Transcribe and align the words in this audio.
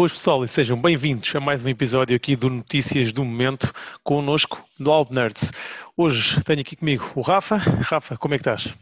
Boas 0.00 0.12
pessoal 0.12 0.42
e 0.42 0.48
sejam 0.48 0.80
bem-vindos 0.80 1.36
a 1.36 1.40
mais 1.40 1.62
um 1.62 1.68
episódio 1.68 2.16
aqui 2.16 2.34
do 2.34 2.48
Notícias 2.48 3.12
do 3.12 3.22
Momento 3.22 3.70
connosco 4.02 4.64
do 4.78 4.90
Alt 4.90 5.10
Nerds. 5.10 5.52
Hoje 5.94 6.42
tenho 6.42 6.60
aqui 6.62 6.74
comigo 6.74 7.12
o 7.14 7.20
Rafa. 7.20 7.56
Rafa, 7.56 8.16
como 8.16 8.32
é 8.32 8.38
que 8.38 8.40
estás? 8.40 8.74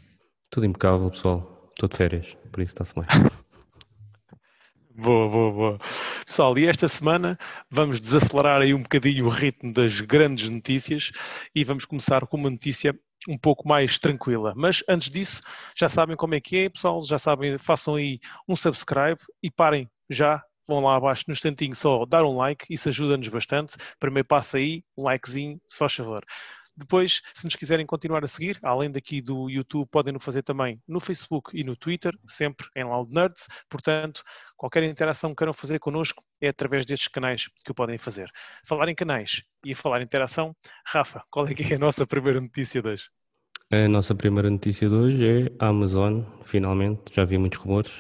Tudo 0.48 0.66
impecável, 0.66 1.11
pessoal. 1.11 1.70
Estou 1.70 1.89
de 1.89 1.96
férias, 1.96 2.37
por 2.52 2.61
isso 2.62 2.70
está-se 2.70 2.95
bem. 2.95 3.05
Boa, 4.95 5.29
boa, 5.29 5.52
boa. 5.52 5.79
Pessoal, 6.25 6.57
e 6.57 6.66
esta 6.69 6.87
semana 6.87 7.37
vamos 7.69 8.01
desacelerar 8.01 8.62
aí 8.62 8.73
um 8.73 8.82
bocadinho 8.82 9.27
o 9.27 9.29
ritmo 9.29 9.73
das 9.73 10.01
grandes 10.01 10.48
notícias 10.48 11.10
e 11.52 11.65
vamos 11.65 11.85
começar 11.85 12.24
com 12.29 12.37
uma 12.37 12.51
notícia 12.51 12.95
um 13.29 13.37
pouco 13.37 13.66
mais 13.66 13.98
tranquila. 13.98 14.52
Mas 14.57 14.85
antes 14.88 15.10
disso, 15.10 15.43
já 15.77 15.88
sabem 15.88 16.16
como 16.16 16.37
é 16.37 16.41
que 16.41 16.59
é, 16.59 16.69
pessoal, 16.69 17.05
já 17.05 17.19
sabem, 17.19 17.59
façam 17.59 17.96
aí 17.96 18.21
um 18.48 18.55
subscribe 18.55 19.19
e 19.43 19.51
parem 19.51 19.91
já 20.09 20.45
vão 20.69 20.81
lá 20.81 20.97
abaixo 20.97 21.25
no 21.27 21.33
instantinho 21.33 21.75
só 21.75 22.05
dar 22.05 22.25
um 22.25 22.37
like, 22.37 22.67
isso 22.73 22.89
ajuda-nos 22.89 23.29
bastante. 23.29 23.77
Primeiro 23.99 24.29
passa 24.29 24.59
aí, 24.59 24.85
um 24.97 25.05
likezinho, 25.05 25.61
só 25.67 25.89
favor. 25.89 26.25
Depois, 26.77 27.21
se 27.35 27.45
nos 27.45 27.57
quiserem 27.57 27.85
continuar 27.85 28.23
a 28.23 28.29
seguir, 28.29 28.57
além 28.63 28.89
daqui 28.89 29.21
do 29.21 29.51
YouTube, 29.51 29.89
podem 29.91 30.13
no 30.13 30.21
fazer 30.21 30.45
também 30.45 30.81
no 30.87 31.01
Facebook 31.01 31.51
e 31.59 31.65
no 31.65 31.75
Twitter, 31.75 32.17
sempre 32.25 32.69
em 32.77 32.85
Loud 32.85 33.13
Nerds. 33.13 33.49
Portanto, 33.69 34.23
qualquer 34.57 34.85
interação 34.85 35.31
que 35.31 35.39
queiram 35.39 35.53
fazer 35.53 35.81
connosco 35.81 36.23
é 36.41 36.49
através 36.51 36.87
destes 36.87 37.09
canais 37.09 37.49
que 37.65 37.73
o 37.73 37.75
podem 37.75 37.99
fazer. 37.99 38.30
Falar 38.65 38.88
em 38.88 38.95
canais 38.95 39.43
e 39.65 39.75
falar 39.75 40.01
em 40.01 40.05
interação, 40.05 40.55
Rafa, 40.87 41.25
qual 41.30 41.49
é 41.49 41.55
que 41.55 41.73
é 41.73 41.77
a 41.77 41.80
nossa 41.80 42.07
primeira 42.07 42.41
notícia 42.41 42.80
de 42.80 42.88
hoje? 42.88 43.18
A 43.71 43.87
nossa 43.87 44.15
primeira 44.15 44.49
notícia 44.49 44.88
de 44.88 44.95
hoje 44.95 45.27
é 45.27 45.52
a 45.59 45.66
Amazon, 45.66 46.23
finalmente, 46.43 47.13
já 47.15 47.23
vi 47.27 47.37
muitos 47.37 47.59
rumores, 47.59 47.93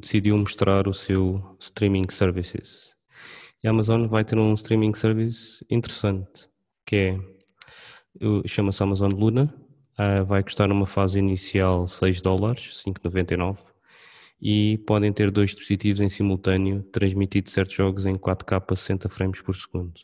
decidiu 0.00 0.36
mostrar 0.36 0.88
o 0.88 0.92
seu 0.92 1.56
streaming 1.60 2.10
services. 2.10 2.96
E 3.62 3.68
a 3.68 3.70
Amazon 3.70 4.08
vai 4.08 4.24
ter 4.24 4.36
um 4.36 4.52
streaming 4.54 4.92
service 4.94 5.64
interessante, 5.70 6.50
que 6.84 6.96
é, 6.96 8.48
chama-se 8.48 8.82
Amazon 8.82 9.12
Luna, 9.12 9.54
uh, 10.00 10.24
vai 10.24 10.42
custar 10.42 10.66
numa 10.66 10.86
fase 10.86 11.20
inicial 11.20 11.86
6 11.86 12.20
dólares, 12.20 12.82
5,99, 12.84 13.56
e 14.42 14.78
podem 14.78 15.12
ter 15.12 15.30
dois 15.30 15.50
dispositivos 15.50 16.00
em 16.00 16.08
simultâneo, 16.08 16.82
transmitido 16.82 17.48
certos 17.50 17.76
jogos 17.76 18.04
em 18.04 18.16
4K 18.16 18.76
60 18.76 19.08
frames 19.08 19.40
por 19.40 19.54
segundo. 19.54 19.94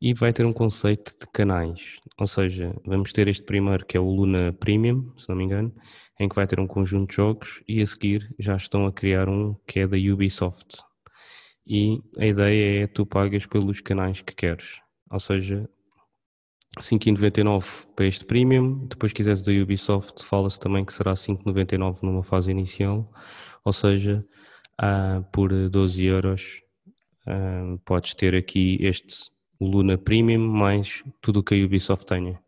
E 0.00 0.14
vai 0.14 0.32
ter 0.32 0.44
um 0.44 0.52
conceito 0.52 1.16
de 1.18 1.26
canais, 1.32 2.00
ou 2.18 2.26
seja, 2.26 2.74
vamos 2.84 3.12
ter 3.12 3.28
este 3.28 3.42
primeiro 3.44 3.84
que 3.84 3.96
é 3.96 4.00
o 4.00 4.08
Luna 4.10 4.52
Premium, 4.52 5.12
se 5.16 5.28
não 5.28 5.36
me 5.36 5.44
engano, 5.44 5.74
em 6.18 6.28
que 6.28 6.34
vai 6.34 6.46
ter 6.46 6.60
um 6.60 6.66
conjunto 6.66 7.10
de 7.10 7.16
jogos 7.16 7.62
e 7.68 7.82
a 7.82 7.86
seguir 7.86 8.34
já 8.38 8.56
estão 8.56 8.86
a 8.86 8.92
criar 8.92 9.28
um 9.28 9.54
que 9.66 9.80
é 9.80 9.86
da 9.86 9.96
Ubisoft. 9.96 10.78
E 11.66 12.00
a 12.18 12.26
ideia 12.26 12.84
é 12.84 12.86
tu 12.86 13.04
pagas 13.04 13.44
pelos 13.44 13.80
canais 13.80 14.20
que 14.20 14.34
queres, 14.34 14.80
ou 15.10 15.18
seja, 15.18 15.68
5,99 16.78 17.86
para 17.96 18.06
este 18.06 18.24
Premium, 18.24 18.86
depois 18.86 19.12
quiseres 19.12 19.42
da 19.42 19.52
Ubisoft 19.52 20.22
fala-se 20.22 20.60
também 20.60 20.84
que 20.84 20.92
será 20.92 21.14
5,99 21.14 22.02
numa 22.02 22.22
fase 22.22 22.50
inicial, 22.50 23.10
ou 23.64 23.72
seja, 23.72 24.24
ah, 24.78 25.22
por 25.32 25.50
12 25.70 26.04
euros 26.04 26.62
ah, 27.26 27.76
podes 27.84 28.14
ter 28.14 28.34
aqui 28.34 28.78
este 28.80 29.30
o 29.58 29.66
Luna 29.66 29.98
Premium 29.98 30.40
mais 30.46 31.02
tudo 31.20 31.40
o 31.40 31.42
que 31.42 31.54
a 31.54 31.64
Ubisoft 31.64 32.06
tenha. 32.06 32.40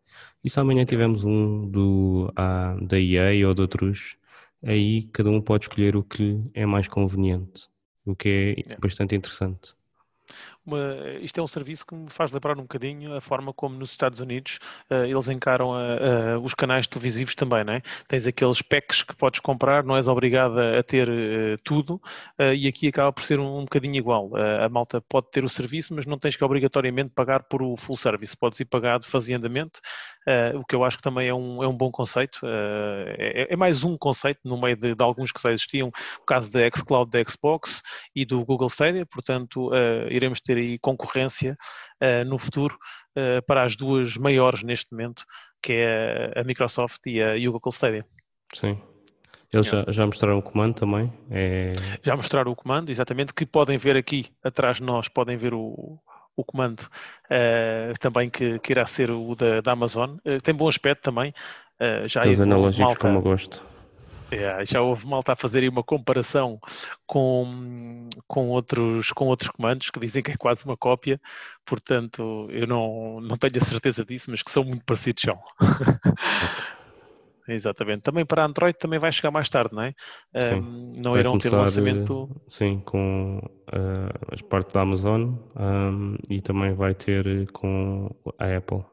E 0.43 0.49
se 0.49 0.59
amanhã 0.59 0.85
tivermos 0.85 1.25
um 1.25 1.69
do, 1.69 2.31
ah, 2.35 2.77
da 2.81 2.99
EA 2.99 3.47
ou 3.47 3.53
de 3.53 3.61
outros, 3.61 4.17
aí 4.63 5.03
cada 5.13 5.29
um 5.29 5.41
pode 5.41 5.65
escolher 5.65 5.95
o 5.95 6.03
que 6.03 6.41
é 6.53 6.65
mais 6.65 6.87
conveniente, 6.87 7.67
o 8.05 8.15
que 8.15 8.65
é 8.67 8.77
bastante 8.77 9.15
interessante 9.15 9.75
uma, 10.65 10.79
isto 11.21 11.39
é 11.39 11.43
um 11.43 11.47
serviço 11.47 11.85
que 11.85 11.95
me 11.95 12.09
faz 12.09 12.31
lembrar 12.31 12.57
um 12.57 12.63
bocadinho 12.63 13.15
a 13.15 13.21
forma 13.21 13.53
como 13.53 13.75
nos 13.75 13.91
Estados 13.91 14.19
Unidos 14.19 14.59
uh, 14.91 15.05
eles 15.05 15.27
encaram 15.29 15.73
a, 15.73 16.35
a, 16.35 16.39
os 16.39 16.53
canais 16.53 16.87
televisivos 16.87 17.35
também, 17.35 17.63
não 17.63 17.73
é? 17.73 17.81
Tens 18.07 18.27
aqueles 18.27 18.61
packs 18.61 19.03
que 19.03 19.15
podes 19.15 19.39
comprar, 19.39 19.83
não 19.83 19.95
és 19.95 20.07
obrigado 20.07 20.59
a 20.59 20.83
ter 20.83 21.09
uh, 21.09 21.57
tudo 21.63 22.01
uh, 22.39 22.53
e 22.53 22.67
aqui 22.67 22.87
acaba 22.87 23.11
por 23.11 23.23
ser 23.23 23.39
um, 23.39 23.59
um 23.59 23.61
bocadinho 23.61 23.95
igual. 23.95 24.31
a 24.35 24.69
malta 24.69 25.01
pode 25.01 25.29
ter 25.31 25.43
o 25.43 25.49
serviço, 25.49 25.93
mas 25.93 26.05
não 26.05 26.17
tens 26.17 26.35
que 26.35 26.43
obrigatoriamente 26.43 27.11
pagar 27.15 27.43
por 27.43 27.61
o 27.61 27.75
full 27.75 27.97
service, 27.97 28.35
podes 28.35 28.59
ir 28.59 28.65
pagado 28.65 29.05
faziandamente, 29.05 29.79
o 30.55 30.65
que 30.65 30.75
eu 30.75 30.83
acho 30.83 30.97
que 30.97 31.03
também 31.03 31.27
é 31.27 31.33
um, 31.33 31.63
é 31.63 31.67
um 31.67 31.75
bom 31.75 31.91
conceito. 31.91 32.39
É, 32.45 33.47
é, 33.49 33.55
mais 33.55 33.83
um 33.83 33.97
conceito 33.97 34.39
no 34.43 34.59
meio 34.59 34.75
de, 34.75 34.93
de, 34.93 35.03
alguns 35.03 35.31
que 35.31 35.41
já 35.41 35.51
existiam, 35.51 35.89
o 36.21 36.25
caso 36.25 36.51
da 36.51 36.59
xCloud 36.69 37.09
da 37.09 37.23
Xbox 37.23 37.81
e 38.15 38.25
do 38.25 38.43
Google 38.45 38.69
Stadia, 38.69 39.05
portanto 39.05 39.71
iremos 40.09 40.39
ter 40.39 40.48
aí 40.57 40.79
concorrência 40.79 41.57
uh, 42.01 42.25
no 42.25 42.37
futuro 42.37 42.77
uh, 43.17 43.43
para 43.45 43.63
as 43.63 43.75
duas 43.75 44.17
maiores 44.17 44.63
neste 44.63 44.91
momento, 44.91 45.23
que 45.61 45.73
é 45.73 46.33
a 46.35 46.43
Microsoft 46.43 46.99
e 47.05 47.21
a, 47.21 47.37
e 47.37 47.47
o 47.47 47.51
Google 47.51 47.71
Stadia. 47.71 48.05
Sim. 48.53 48.79
Eles 49.51 49.67
já, 49.67 49.83
já, 49.87 50.05
mostraram 50.05 50.37
o 50.37 50.43
comando 50.43 50.75
também? 50.75 51.11
É... 51.31 51.73
Já 52.03 52.15
mostraram 52.15 52.51
o 52.51 52.55
comando, 52.55 52.91
exatamente, 52.91 53.33
que 53.33 53.47
podem 53.47 53.79
ver 53.79 53.97
aqui 53.97 54.27
atrás 54.43 54.77
de 54.77 54.83
nós, 54.83 55.07
podem 55.07 55.37
ver 55.37 55.55
o, 55.55 55.99
o 56.35 56.43
comando 56.45 56.81
uh, 56.81 57.97
também 57.99 58.29
que, 58.29 58.59
que, 58.59 58.71
irá 58.71 58.85
ser 58.85 59.09
o 59.09 59.33
da, 59.33 59.59
da 59.61 59.71
Amazon. 59.71 60.17
Tem 60.43 60.53
bom 60.53 60.67
aspecto 60.67 61.01
também. 61.01 61.33
Já 62.05 62.21
Os 62.29 62.41
analógicos 62.41 62.79
malta, 62.79 62.99
como 62.99 63.17
eu 63.17 63.21
gosto. 63.21 63.63
É, 64.31 64.63
já 64.65 64.81
houve 64.81 65.07
malta 65.07 65.33
a 65.33 65.35
fazer 65.35 65.67
uma 65.67 65.83
comparação 65.83 66.59
com, 67.07 68.07
com, 68.27 68.49
outros, 68.49 69.11
com 69.11 69.25
outros 69.25 69.49
comandos 69.49 69.89
que 69.89 69.99
dizem 69.99 70.21
que 70.21 70.31
é 70.31 70.37
quase 70.37 70.63
uma 70.65 70.77
cópia, 70.77 71.19
portanto 71.65 72.47
eu 72.51 72.67
não, 72.67 73.19
não 73.21 73.37
tenho 73.37 73.57
a 73.57 73.65
certeza 73.65 74.05
disso, 74.05 74.29
mas 74.29 74.43
que 74.43 74.51
são 74.51 74.63
muito 74.63 74.85
parecidos 74.85 75.23
são. 75.23 75.39
Exatamente. 77.47 78.03
Também 78.03 78.25
para 78.25 78.45
Android 78.45 78.77
também 78.77 78.99
vai 78.99 79.11
chegar 79.11 79.31
mais 79.31 79.49
tarde, 79.49 79.73
não 79.73 79.81
é? 79.81 79.95
Um, 80.35 80.91
não 80.95 81.17
irão 81.17 81.31
começar, 81.31 81.49
ter 81.49 81.55
lançamento. 81.55 82.41
Sim, 82.47 82.79
com 82.85 83.39
uh, 83.39 84.33
as 84.33 84.41
partes 84.41 84.71
da 84.71 84.81
Amazon 84.81 85.33
um, 85.55 86.15
e 86.29 86.39
também 86.41 86.73
vai 86.73 86.93
ter 86.93 87.51
com 87.51 88.15
a 88.37 88.55
Apple. 88.55 88.85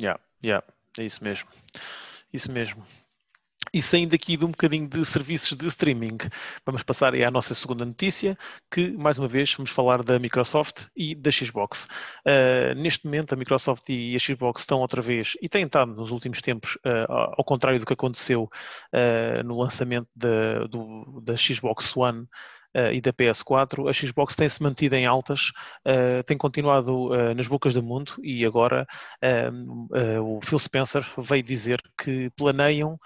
Yeah, 0.00 0.20
yeah, 0.44 0.64
é 0.98 1.04
isso 1.04 1.22
mesmo. 1.24 1.48
Isso 2.32 2.50
mesmo. 2.50 2.84
E 3.74 3.82
saindo 3.82 4.14
aqui 4.14 4.36
de 4.36 4.44
um 4.44 4.52
bocadinho 4.52 4.86
de 4.88 5.04
serviços 5.04 5.56
de 5.56 5.66
streaming, 5.66 6.16
vamos 6.64 6.84
passar 6.84 7.12
à 7.12 7.28
nossa 7.28 7.56
segunda 7.56 7.84
notícia, 7.84 8.38
que 8.70 8.92
mais 8.92 9.18
uma 9.18 9.26
vez 9.26 9.52
vamos 9.52 9.72
falar 9.72 10.00
da 10.04 10.16
Microsoft 10.16 10.86
e 10.94 11.12
da 11.12 11.28
Xbox. 11.28 11.88
Uh, 12.24 12.72
neste 12.76 13.04
momento 13.04 13.32
a 13.32 13.36
Microsoft 13.36 13.88
e 13.88 14.14
a 14.14 14.18
Xbox 14.20 14.62
estão 14.62 14.78
outra 14.78 15.02
vez, 15.02 15.36
e 15.42 15.48
têm 15.48 15.64
estado 15.64 15.92
nos 15.92 16.12
últimos 16.12 16.40
tempos, 16.40 16.76
uh, 16.86 17.32
ao 17.36 17.44
contrário 17.44 17.80
do 17.80 17.84
que 17.84 17.94
aconteceu 17.94 18.44
uh, 18.44 19.42
no 19.42 19.58
lançamento 19.58 20.06
do, 20.14 21.20
da 21.20 21.36
Xbox 21.36 21.96
One 21.96 22.28
uh, 22.74 22.92
e 22.92 23.00
da 23.00 23.12
PS4, 23.12 23.88
a 23.88 23.92
Xbox 23.92 24.34
tem-se 24.36 24.62
mantido 24.62 24.94
em 24.94 25.06
altas, 25.06 25.52
uh, 25.86 26.22
tem 26.24 26.36
continuado 26.36 27.12
uh, 27.12 27.34
nas 27.34 27.46
bocas 27.46 27.74
do 27.74 27.82
mundo 27.82 28.14
e 28.22 28.44
agora 28.44 28.86
o 30.22 30.40
Phil 30.42 30.58
Spencer 30.58 31.04
veio 31.18 31.42
dizer 31.42 31.80
que 31.96 32.30
planeiam 32.30 32.98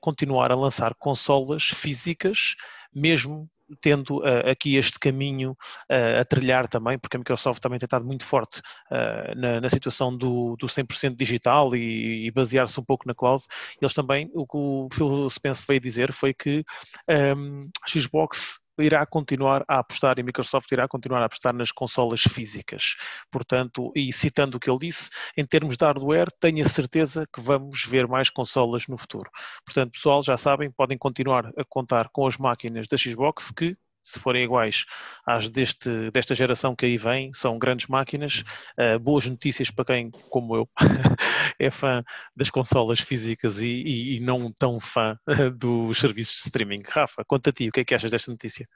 continuar 0.00 0.50
a 0.50 0.56
lançar 0.56 0.94
consolas 0.94 1.64
físicas, 1.64 2.54
mesmo 2.94 3.48
tendo 3.80 4.18
uh, 4.18 4.50
aqui 4.50 4.76
este 4.76 4.98
caminho 4.98 5.52
uh, 5.90 6.20
a 6.20 6.24
trilhar 6.24 6.68
também, 6.68 6.98
porque 6.98 7.16
a 7.16 7.18
Microsoft 7.18 7.60
também 7.60 7.78
tem 7.78 7.86
estado 7.86 8.04
muito 8.04 8.24
forte 8.24 8.60
uh, 8.90 9.34
na, 9.36 9.60
na, 9.60 9.68
situação 9.68 10.16
do, 10.16 10.56
do 10.56 10.66
100% 10.66 11.16
digital 11.16 11.74
e, 11.74 12.26
e 12.26 12.30
basear-se 12.30 12.78
um 12.78 12.84
pouco 12.84 13.06
na 13.06 13.14
cloud. 13.14 13.42
Eles 13.80 13.94
também, 13.94 14.30
o 14.34 14.46
que 14.46 14.56
o 14.56 14.88
Phil 14.92 15.30
Spencer 15.30 15.64
veio 15.66 15.80
dizer 15.80 16.12
foi 16.12 16.34
que 16.34 16.64
um, 17.08 17.12
ehm, 17.12 17.70
a 17.82 17.88
Xbox 17.88 18.58
irá 18.78 19.04
continuar 19.06 19.64
a 19.68 19.78
apostar 19.78 20.18
e 20.18 20.22
Microsoft 20.22 20.70
irá 20.72 20.88
continuar 20.88 21.22
a 21.22 21.26
apostar 21.26 21.54
nas 21.54 21.70
consolas 21.70 22.22
físicas. 22.22 22.94
Portanto, 23.30 23.92
e 23.94 24.12
citando 24.12 24.56
o 24.56 24.60
que 24.60 24.70
ele 24.70 24.78
disse, 24.78 25.10
em 25.36 25.44
termos 25.44 25.76
de 25.76 25.84
hardware, 25.84 26.28
tenho 26.40 26.64
a 26.64 26.68
certeza 26.68 27.26
que 27.32 27.40
vamos 27.40 27.84
ver 27.84 28.06
mais 28.06 28.30
consolas 28.30 28.86
no 28.88 28.96
futuro. 28.96 29.30
Portanto, 29.64 29.92
pessoal, 29.92 30.22
já 30.22 30.36
sabem, 30.36 30.70
podem 30.70 30.96
continuar 30.96 31.46
a 31.56 31.64
contar 31.68 32.08
com 32.10 32.26
as 32.26 32.36
máquinas 32.36 32.86
da 32.88 32.96
Xbox 32.96 33.50
que 33.50 33.76
se 34.02 34.18
forem 34.18 34.44
iguais 34.44 34.84
às 35.26 35.48
deste, 35.48 36.10
desta 36.10 36.34
geração 36.34 36.74
que 36.74 36.86
aí 36.86 36.96
vem, 36.96 37.32
são 37.32 37.58
grandes 37.58 37.86
máquinas, 37.86 38.44
uh, 38.78 38.98
boas 38.98 39.26
notícias 39.26 39.70
para 39.70 39.84
quem, 39.84 40.10
como 40.28 40.56
eu, 40.56 40.68
é 41.58 41.70
fã 41.70 42.02
das 42.34 42.50
consolas 42.50 43.00
físicas 43.00 43.58
e, 43.60 43.68
e, 43.68 44.16
e 44.16 44.20
não 44.20 44.52
tão 44.52 44.80
fã 44.80 45.16
dos 45.56 45.98
serviços 45.98 46.34
de 46.36 46.40
streaming. 46.48 46.82
Rafa, 46.86 47.24
conta 47.24 47.50
a 47.50 47.52
ti, 47.52 47.68
o 47.68 47.72
que 47.72 47.80
é 47.80 47.84
que 47.84 47.94
achas 47.94 48.10
desta 48.10 48.30
notícia? 48.30 48.68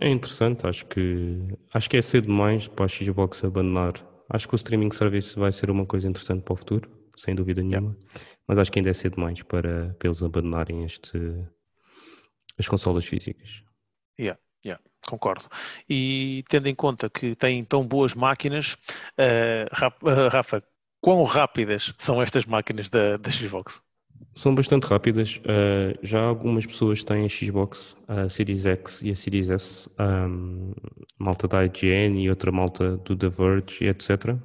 É 0.00 0.08
interessante, 0.08 0.66
acho 0.66 0.86
que 0.86 1.48
acho 1.72 1.90
que 1.90 1.96
é 1.96 2.02
cedo 2.02 2.26
demais 2.26 2.68
para 2.68 2.84
a 2.84 2.88
Xbox 2.88 3.44
abandonar. 3.44 3.94
Acho 4.28 4.48
que 4.48 4.54
o 4.54 4.56
streaming 4.56 4.90
service 4.92 5.38
vai 5.38 5.52
ser 5.52 5.70
uma 5.70 5.84
coisa 5.84 6.08
interessante 6.08 6.42
para 6.42 6.54
o 6.54 6.56
futuro, 6.56 6.90
sem 7.16 7.34
dúvida 7.34 7.62
nenhuma, 7.62 7.90
yeah. 7.90 8.20
mas 8.46 8.58
acho 8.58 8.72
que 8.72 8.78
ainda 8.78 8.90
é 8.90 8.94
cedo 8.94 9.16
demais 9.16 9.42
para, 9.42 9.94
para 9.98 10.08
eles 10.08 10.22
abandonarem 10.22 10.84
este, 10.84 11.18
as 12.58 12.66
consolas 12.66 13.04
físicas. 13.04 13.62
Yeah, 14.18 14.40
yeah. 14.64 14.82
concordo. 15.06 15.44
E 15.88 16.44
tendo 16.48 16.68
em 16.68 16.74
conta 16.74 17.10
que 17.10 17.34
têm 17.34 17.64
tão 17.64 17.86
boas 17.86 18.14
máquinas, 18.14 18.76
uh, 19.18 20.28
Rafa, 20.30 20.62
quão 21.00 21.22
rápidas 21.24 21.92
são 21.98 22.22
estas 22.22 22.46
máquinas 22.46 22.88
da, 22.88 23.16
da 23.16 23.30
Xbox? 23.30 23.82
São 24.34 24.54
bastante 24.54 24.86
rápidas. 24.86 25.36
Uh, 25.38 25.98
já 26.02 26.22
algumas 26.22 26.64
pessoas 26.64 27.04
têm 27.04 27.24
a 27.24 27.28
Xbox, 27.28 27.96
a 28.08 28.28
Series 28.28 28.64
X 28.64 29.02
e 29.02 29.10
a 29.10 29.16
Series 29.16 29.50
S, 29.50 29.90
um, 29.98 30.72
malta 31.18 31.46
da 31.46 31.64
IGN 31.64 32.22
e 32.22 32.30
outra 32.30 32.50
malta 32.50 32.96
do 32.98 33.16
The 33.16 33.28
Verge, 33.28 33.84
etc. 33.86 34.36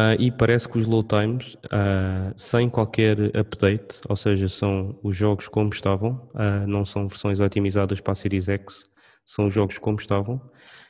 Uh, 0.00 0.16
e 0.18 0.30
parece 0.30 0.66
que 0.66 0.78
os 0.78 0.86
load 0.86 1.08
times, 1.08 1.54
uh, 1.66 2.32
sem 2.34 2.70
qualquer 2.70 3.36
update, 3.36 4.00
ou 4.08 4.16
seja, 4.16 4.48
são 4.48 4.98
os 5.02 5.14
jogos 5.14 5.46
como 5.46 5.68
estavam, 5.68 6.30
uh, 6.34 6.66
não 6.66 6.86
são 6.86 7.06
versões 7.06 7.38
otimizadas 7.38 8.00
para 8.00 8.12
a 8.12 8.14
Series 8.14 8.48
X, 8.48 8.88
são 9.26 9.46
os 9.46 9.52
jogos 9.52 9.76
como 9.76 9.98
estavam, 9.98 10.40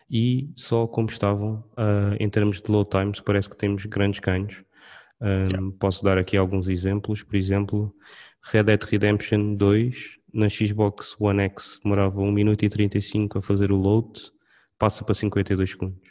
e 0.08 0.52
só 0.54 0.86
como 0.86 1.08
estavam, 1.08 1.64
em 2.18 2.28
termos 2.28 2.60
de 2.60 2.70
load 2.70 2.90
times, 2.90 3.20
parece 3.20 3.48
que 3.48 3.56
temos 3.56 3.86
grandes 3.86 4.18
ganhos. 4.18 4.64
Um. 5.20 5.70
Posso 5.70 6.02
dar 6.02 6.18
aqui 6.18 6.36
alguns 6.36 6.68
exemplos, 6.68 7.22
por 7.22 7.36
exemplo, 7.36 7.94
Red 8.42 8.64
Dead 8.64 8.82
Redemption 8.82 9.54
2 9.54 10.18
na 10.34 10.48
Xbox 10.48 11.14
One 11.20 11.42
X 11.42 11.78
demorava 11.84 12.20
1 12.20 12.32
minuto 12.32 12.64
e 12.64 12.68
35 12.68 13.38
a 13.38 13.42
fazer 13.42 13.70
o 13.70 13.76
load, 13.76 14.20
passa 14.76 15.04
para 15.04 15.14
52 15.14 15.70
segundos. 15.70 16.10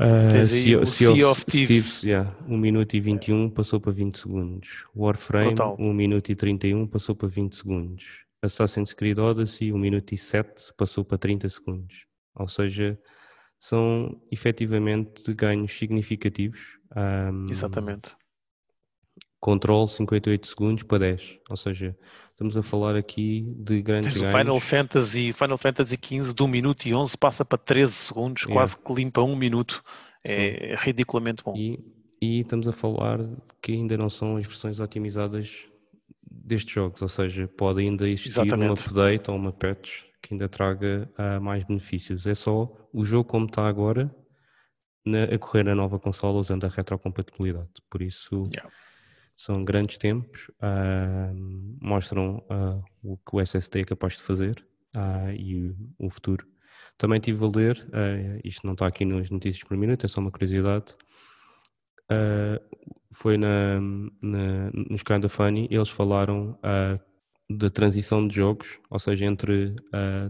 Uh, 0.00 0.42
sea, 0.44 0.84
sea, 0.86 1.28
of 1.28 1.44
Thieves, 1.44 1.68
Thieves 1.68 2.02
yeah, 2.02 2.36
1 2.48 2.58
minuto 2.58 2.94
e 2.94 3.00
21 3.00 3.48
passou 3.50 3.80
para 3.80 3.92
20 3.92 4.18
segundos. 4.18 4.86
Warframe, 4.94 5.54
Total. 5.54 5.76
1 5.78 5.94
minuto 5.94 6.30
e 6.30 6.34
31 6.34 6.86
passou 6.88 7.14
para 7.14 7.28
20 7.28 7.54
segundos. 7.54 8.24
Assassin's 8.42 8.92
Creed 8.92 9.18
Odyssey, 9.18 9.72
1 9.72 9.78
minuto 9.78 10.12
e 10.12 10.16
7 10.16 10.72
passou 10.76 11.04
para 11.04 11.16
30 11.16 11.48
segundos. 11.48 12.06
Ou 12.34 12.48
seja, 12.48 12.98
são 13.58 14.20
efetivamente 14.30 15.32
ganhos 15.32 15.72
significativos. 15.72 16.78
Um, 16.96 17.48
Exatamente. 17.48 18.16
Control 19.44 19.86
58 19.86 20.46
segundos 20.46 20.82
para 20.84 21.00
10. 21.00 21.40
Ou 21.50 21.56
seja, 21.56 21.94
estamos 22.30 22.56
a 22.56 22.62
falar 22.62 22.96
aqui 22.96 23.54
de 23.58 23.82
grandes 23.82 24.16
ganhos. 24.16 24.34
Final 24.34 24.58
Fantasy, 24.58 25.32
Final 25.34 25.58
Fantasy 25.58 25.98
XV 26.02 26.32
de 26.32 26.42
1 26.42 26.48
minuto 26.48 26.86
e 26.86 26.94
11 26.94 27.18
passa 27.18 27.44
para 27.44 27.58
13 27.58 27.92
segundos, 27.92 28.44
yeah. 28.44 28.58
quase 28.58 28.74
que 28.74 28.94
limpa 28.94 29.20
1 29.20 29.36
minuto. 29.36 29.84
É, 30.24 30.72
é 30.72 30.76
ridiculamente 30.76 31.44
bom. 31.44 31.54
E, 31.54 31.78
e, 32.22 32.40
estamos 32.40 32.66
a 32.66 32.72
falar 32.72 33.18
que 33.60 33.72
ainda 33.72 33.98
não 33.98 34.08
são 34.08 34.36
as 34.36 34.46
versões 34.46 34.80
otimizadas 34.80 35.66
destes 36.22 36.72
jogos, 36.72 37.02
ou 37.02 37.08
seja, 37.08 37.46
pode 37.46 37.82
ainda 37.82 38.08
existir 38.08 38.40
Exatamente. 38.40 38.70
um 38.70 38.72
update 38.72 39.30
ou 39.30 39.36
uma 39.36 39.52
patch 39.52 40.04
que 40.22 40.32
ainda 40.32 40.48
traga 40.48 41.06
uh, 41.18 41.38
mais 41.38 41.64
benefícios. 41.64 42.26
É 42.26 42.34
só 42.34 42.74
o 42.90 43.04
jogo 43.04 43.28
como 43.28 43.44
está 43.44 43.68
agora 43.68 44.10
na, 45.04 45.24
a 45.24 45.38
correr 45.38 45.64
na 45.64 45.74
nova 45.74 45.98
consola 45.98 46.38
usando 46.38 46.64
a 46.64 46.68
retrocompatibilidade. 46.68 47.68
Por 47.90 48.00
isso. 48.00 48.44
Yeah 48.50 48.70
são 49.36 49.64
grandes 49.64 49.98
tempos, 49.98 50.48
uh, 50.60 51.34
mostram 51.80 52.36
uh, 52.50 52.82
o 53.02 53.16
que 53.16 53.36
o 53.36 53.40
SSD 53.40 53.80
é 53.80 53.84
capaz 53.84 54.14
de 54.14 54.22
fazer 54.22 54.64
uh, 54.94 55.32
e 55.32 55.70
o, 55.98 56.06
o, 56.06 56.10
futuro. 56.10 56.46
Também 56.96 57.20
tive 57.20 57.44
a 57.44 57.48
ler, 57.48 57.88
isto 58.44 58.64
não 58.64 58.74
está 58.74 58.86
aqui 58.86 59.04
nas 59.04 59.28
notícias 59.28 59.64
por 59.64 59.76
minuto, 59.76 60.04
é 60.04 60.08
só 60.08 60.20
uma 60.20 60.30
curiosidade. 60.30 60.94
foi 63.12 63.36
na, 63.36 63.80
na, 64.22 64.70
nos 64.72 65.02
Kinda 65.02 65.28
Funny, 65.28 65.66
eles 65.72 65.88
falaram 65.88 66.56
da 67.50 67.68
transição 67.68 68.28
de 68.28 68.36
jogos, 68.36 68.78
ou 68.88 69.00
seja, 69.00 69.24
entre 69.24 69.74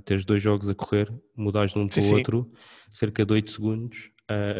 teres 0.07 0.25
dois 0.25 0.43
jogos 0.43 0.67
a 0.67 0.75
correr, 0.75 1.13
mudares 1.37 1.73
de 1.73 1.79
um 1.79 1.87
para 1.87 2.03
o 2.03 2.15
outro, 2.15 2.53
cerca 2.91 3.27
de 3.27 3.35
8 3.35 3.51
segundos 3.51 4.11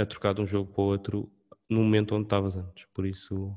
a 0.01 0.05
trocar 0.05 0.35
de 0.35 0.43
um 0.43 0.47
jogo 0.47 0.75
para 0.75 0.83
o 0.83 0.87
outro 0.87 1.33
no 1.71 1.83
momento 1.83 2.15
onde 2.15 2.25
estavas 2.25 2.55
antes. 2.55 2.87
Por 2.93 3.07
isso 3.07 3.57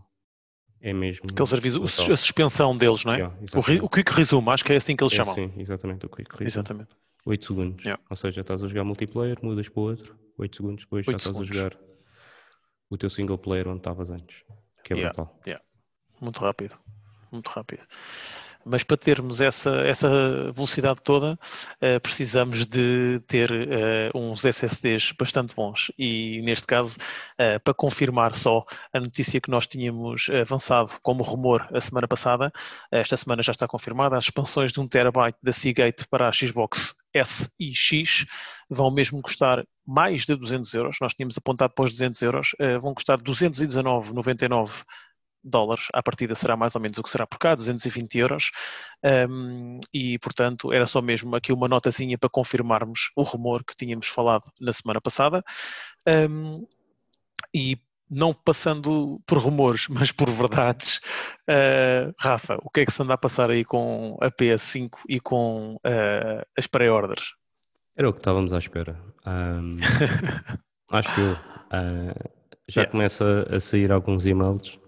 é 0.81 0.93
mesmo. 0.93 1.27
Aquele 1.31 1.47
serviço, 1.47 1.83
a 1.83 2.17
suspensão 2.17 2.77
deles, 2.77 3.03
não 3.03 3.13
é? 3.13 3.17
Yeah, 3.17 3.35
o, 3.81 3.85
o 3.85 3.89
Quick 3.89 4.11
Resume, 4.11 4.49
acho 4.49 4.63
que 4.63 4.73
é 4.73 4.75
assim 4.75 4.95
que 4.95 5.03
eles 5.03 5.13
é, 5.13 5.17
chamam. 5.17 5.33
Sim, 5.33 5.51
exatamente, 5.57 6.05
o 6.05 6.09
Quick 6.09 6.31
Resume. 6.31 6.47
Exatamente. 6.47 6.89
8 7.25 7.45
segundos. 7.45 7.83
Yeah. 7.83 8.01
Ou 8.09 8.15
seja, 8.15 8.41
estás 8.41 8.63
a 8.63 8.67
jogar 8.67 8.83
multiplayer, 8.83 9.37
mudas 9.43 9.67
para 9.67 9.81
o 9.81 9.83
outro, 9.83 10.17
8 10.37 10.55
segundos 10.55 10.83
depois 10.85 11.05
já 11.05 11.11
estás 11.11 11.23
segundos. 11.23 11.49
a 11.49 11.53
jogar 11.53 11.77
o 12.89 12.97
teu 12.97 13.09
single 13.09 13.37
player 13.37 13.67
onde 13.67 13.79
estavas 13.79 14.09
antes. 14.09 14.43
Que 14.83 14.93
é 14.93 14.97
yeah, 14.97 15.13
brutal. 15.13 15.39
Yeah. 15.45 15.63
Muito 16.21 16.39
rápido. 16.39 16.77
Muito 17.31 17.47
rápido 17.49 17.85
mas 18.67 18.83
para 18.83 18.97
termos 18.97 19.41
essa, 19.41 19.69
essa 19.81 20.51
velocidade 20.51 21.01
toda, 21.03 21.33
uh, 21.33 21.99
precisamos 22.01 22.65
de 22.65 23.21
ter 23.27 23.51
uh, 23.51 24.17
uns 24.17 24.43
SSDs 24.43 25.13
bastante 25.17 25.55
bons. 25.55 25.91
E 25.97 26.41
neste 26.43 26.67
caso, 26.67 26.97
uh, 26.97 27.59
para 27.63 27.73
confirmar 27.73 28.35
só 28.35 28.65
a 28.93 28.99
notícia 28.99 29.39
que 29.39 29.49
nós 29.49 29.65
tínhamos 29.67 30.29
avançado 30.29 30.91
como 31.01 31.23
rumor 31.23 31.67
a 31.73 31.79
semana 31.79 32.07
passada, 32.07 32.51
esta 32.91 33.15
semana 33.15 33.41
já 33.41 33.51
está 33.51 33.67
confirmada, 33.67 34.17
as 34.17 34.25
expansões 34.25 34.71
de 34.71 34.79
1 34.79 34.87
terabyte 34.87 35.37
da 35.41 35.51
Seagate 35.51 36.07
para 36.07 36.27
a 36.27 36.31
Xbox 36.31 36.95
S 37.13 37.49
e 37.59 37.73
X 37.73 38.25
vão 38.69 38.91
mesmo 38.91 39.21
custar 39.21 39.65
mais 39.85 40.25
de 40.25 40.35
200 40.35 40.73
euros, 40.73 40.97
nós 40.99 41.13
tínhamos 41.13 41.37
apontado 41.37 41.73
para 41.73 41.85
os 41.85 41.91
200 41.91 42.21
euros, 42.21 42.51
vão 42.81 42.93
custar 42.93 43.17
219,99 43.21 44.83
dólares, 45.47 45.87
à 45.93 46.01
partida 46.03 46.35
será 46.35 46.55
mais 46.55 46.75
ou 46.75 46.81
menos 46.81 46.97
o 46.97 47.03
que 47.03 47.09
será 47.09 47.25
por 47.25 47.39
cá, 47.39 47.55
220 47.55 48.17
euros, 48.17 48.51
um, 49.29 49.79
e 49.93 50.19
portanto 50.19 50.71
era 50.73 50.85
só 50.85 51.01
mesmo 51.01 51.35
aqui 51.35 51.51
uma 51.51 51.67
notazinha 51.67 52.17
para 52.17 52.29
confirmarmos 52.29 53.11
o 53.15 53.23
rumor 53.23 53.63
que 53.63 53.75
tínhamos 53.75 54.07
falado 54.07 54.43
na 54.61 54.73
semana 54.73 55.01
passada. 55.01 55.43
Um, 56.07 56.65
e 57.53 57.77
não 58.09 58.33
passando 58.33 59.21
por 59.25 59.37
rumores, 59.37 59.87
mas 59.89 60.11
por 60.11 60.29
verdades, 60.29 60.99
uh, 61.49 62.13
Rafa, 62.19 62.57
o 62.63 62.69
que 62.69 62.81
é 62.81 62.85
que 62.85 62.91
se 62.91 63.01
anda 63.01 63.13
a 63.13 63.17
passar 63.17 63.49
aí 63.49 63.65
com 63.65 64.17
a 64.21 64.31
PS5 64.31 64.91
e 65.09 65.19
com 65.19 65.75
uh, 65.75 66.45
as 66.57 66.67
pré-orders? 66.67 67.33
Era 67.95 68.09
o 68.09 68.13
que 68.13 68.19
estávamos 68.19 68.53
à 68.53 68.59
espera. 68.59 68.99
Um, 69.25 69.77
acho 70.91 71.19
eu. 71.19 71.33
Uh, 71.33 72.37
já 72.69 72.81
yeah. 72.81 72.91
começa 72.91 73.47
a 73.49 73.59
sair 73.59 73.91
alguns 73.91 74.25
e-mails 74.25 74.79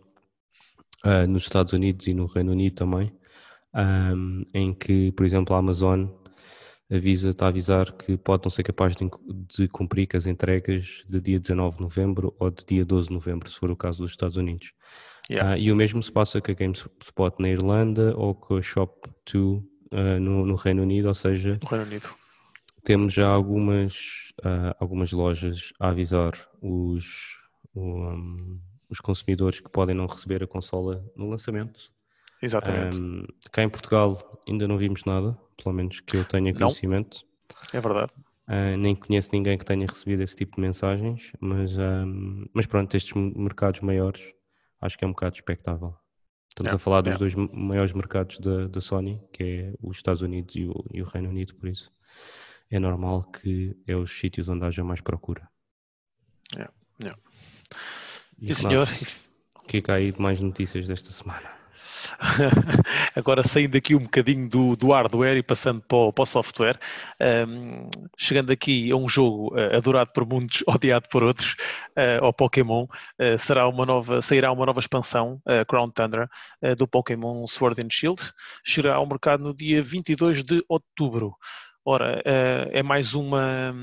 uh, 1.05 1.27
nos 1.27 1.43
Estados 1.43 1.73
Unidos 1.73 2.07
e 2.07 2.13
no 2.13 2.25
Reino 2.25 2.51
Unido 2.51 2.75
também, 2.75 3.11
um, 3.73 4.43
em 4.53 4.73
que, 4.73 5.11
por 5.11 5.25
exemplo, 5.25 5.55
a 5.55 5.59
Amazon 5.59 6.07
avisa, 6.91 7.29
está 7.29 7.45
a 7.45 7.49
avisar 7.49 7.91
que 7.91 8.17
pode 8.17 8.43
não 8.43 8.49
ser 8.49 8.63
capaz 8.63 8.95
de, 8.95 9.09
de, 9.55 9.67
cumprir 9.67 10.07
com 10.07 10.17
as 10.17 10.25
entregas 10.25 11.03
de 11.07 11.21
dia 11.21 11.39
19 11.39 11.77
de 11.77 11.83
novembro 11.83 12.35
ou 12.39 12.49
de 12.49 12.65
dia 12.65 12.83
12 12.83 13.09
de 13.09 13.13
novembro, 13.13 13.49
se 13.49 13.59
for 13.59 13.69
o 13.69 13.75
caso 13.75 14.01
dos 14.01 14.11
Estados 14.11 14.37
Unidos. 14.37 14.73
Yeah. 15.29 15.53
Uh, 15.53 15.57
e 15.59 15.71
o 15.71 15.75
mesmo 15.75 16.01
se 16.01 16.11
passa 16.11 16.41
com 16.41 16.51
a 16.51 16.55
GameSpot 16.55 17.35
na 17.37 17.49
Irlanda 17.49 18.15
ou 18.17 18.33
com 18.33 18.55
a 18.55 18.61
Shop2 18.61 19.35
uh, 19.35 20.19
no, 20.19 20.45
no, 20.45 20.55
Reino 20.55 20.81
Unido, 20.81 21.07
ou 21.07 21.13
seja, 21.13 21.59
Unido. 21.71 22.09
temos 22.83 23.13
já 23.13 23.27
algumas, 23.27 24.33
uh, 24.39 24.73
algumas 24.79 25.11
lojas 25.11 25.71
a 25.79 25.89
avisar 25.89 26.33
os, 26.59 27.37
um, 27.75 28.59
os 28.89 28.99
consumidores 28.99 29.59
que 29.59 29.69
podem 29.69 29.95
não 29.95 30.05
receber 30.05 30.43
a 30.43 30.47
consola 30.47 31.03
no 31.15 31.29
lançamento. 31.29 31.91
Exatamente. 32.41 32.99
Um, 32.99 33.25
cá 33.51 33.63
em 33.63 33.69
Portugal 33.69 34.41
ainda 34.47 34.67
não 34.67 34.77
vimos 34.77 35.03
nada, 35.05 35.37
pelo 35.61 35.75
menos 35.75 35.99
que 35.99 36.17
eu 36.17 36.25
tenha 36.25 36.53
conhecimento. 36.53 37.25
Não. 37.73 37.79
É 37.79 37.81
verdade. 37.81 38.11
Uh, 38.47 38.77
nem 38.77 38.95
conheço 38.95 39.29
ninguém 39.31 39.57
que 39.57 39.65
tenha 39.65 39.85
recebido 39.85 40.23
esse 40.23 40.35
tipo 40.35 40.55
de 40.55 40.61
mensagens, 40.61 41.31
mas, 41.39 41.77
um, 41.77 42.45
mas 42.53 42.65
pronto, 42.65 42.95
estes 42.95 43.13
mercados 43.13 43.81
maiores 43.81 44.33
acho 44.81 44.97
que 44.97 45.05
é 45.05 45.07
um 45.07 45.11
bocado 45.11 45.35
expectável. 45.35 45.95
Estamos 46.47 46.71
é, 46.71 46.75
a 46.75 46.79
falar 46.79 47.01
dos 47.01 47.13
é. 47.13 47.17
dois 47.17 47.35
maiores 47.35 47.93
mercados 47.93 48.39
da, 48.39 48.67
da 48.67 48.81
Sony, 48.81 49.21
que 49.31 49.43
é 49.43 49.73
os 49.81 49.97
Estados 49.97 50.23
Unidos 50.23 50.55
e 50.55 50.65
o, 50.65 50.73
e 50.91 51.01
o 51.01 51.05
Reino 51.05 51.29
Unido, 51.29 51.53
por 51.55 51.69
isso 51.69 51.91
é 52.71 52.79
normal 52.79 53.23
que 53.23 53.75
é 53.87 53.95
os 53.95 54.11
sítios 54.11 54.47
onde 54.47 54.63
haja 54.65 54.83
mais 54.83 55.01
procura. 55.01 55.49
É, 56.57 56.69
é. 57.07 57.15
Sim, 58.41 58.53
senhor. 58.53 58.87
O 59.55 59.67
que 59.67 59.77
é 59.77 59.81
que 59.81 59.91
há 59.91 59.95
aí 59.95 60.11
de 60.11 60.21
mais 60.21 60.39
notícias 60.41 60.87
desta 60.87 61.11
semana? 61.11 61.59
Agora 63.15 63.43
saindo 63.43 63.77
aqui 63.77 63.95
um 63.95 64.03
bocadinho 64.03 64.49
do, 64.49 64.75
do 64.75 64.91
hardware 64.91 65.37
e 65.37 65.43
passando 65.43 65.81
para 65.81 65.97
o, 65.97 66.13
para 66.13 66.23
o 66.23 66.25
software, 66.25 66.79
um, 67.47 67.89
chegando 68.17 68.51
aqui 68.51 68.91
a 68.91 68.95
um 68.95 69.07
jogo 69.07 69.53
uh, 69.53 69.75
adorado 69.75 70.11
por 70.13 70.25
muitos, 70.25 70.63
odiado 70.67 71.07
por 71.09 71.23
outros, 71.23 71.55
uh, 71.97 72.23
ao 72.23 72.33
Pokémon, 72.33 72.85
uh, 72.85 73.37
será 73.37 73.67
uma 73.67 73.85
nova, 73.85 74.21
sairá 74.21 74.51
uma 74.51 74.65
nova 74.65 74.79
expansão, 74.79 75.41
Crown 75.67 75.89
Thunder, 75.91 76.27
do 76.77 76.87
Pokémon 76.87 77.45
Sword 77.47 77.81
and 77.81 77.89
Shield, 77.91 78.21
chegará 78.63 78.95
ao 78.95 79.05
mercado 79.05 79.43
no 79.43 79.53
dia 79.53 79.81
22 79.81 80.43
de 80.43 80.63
outubro. 80.67 81.35
Ora, 81.85 82.21
é 82.25 82.83
mais 82.83 83.13
uma, 83.13 83.73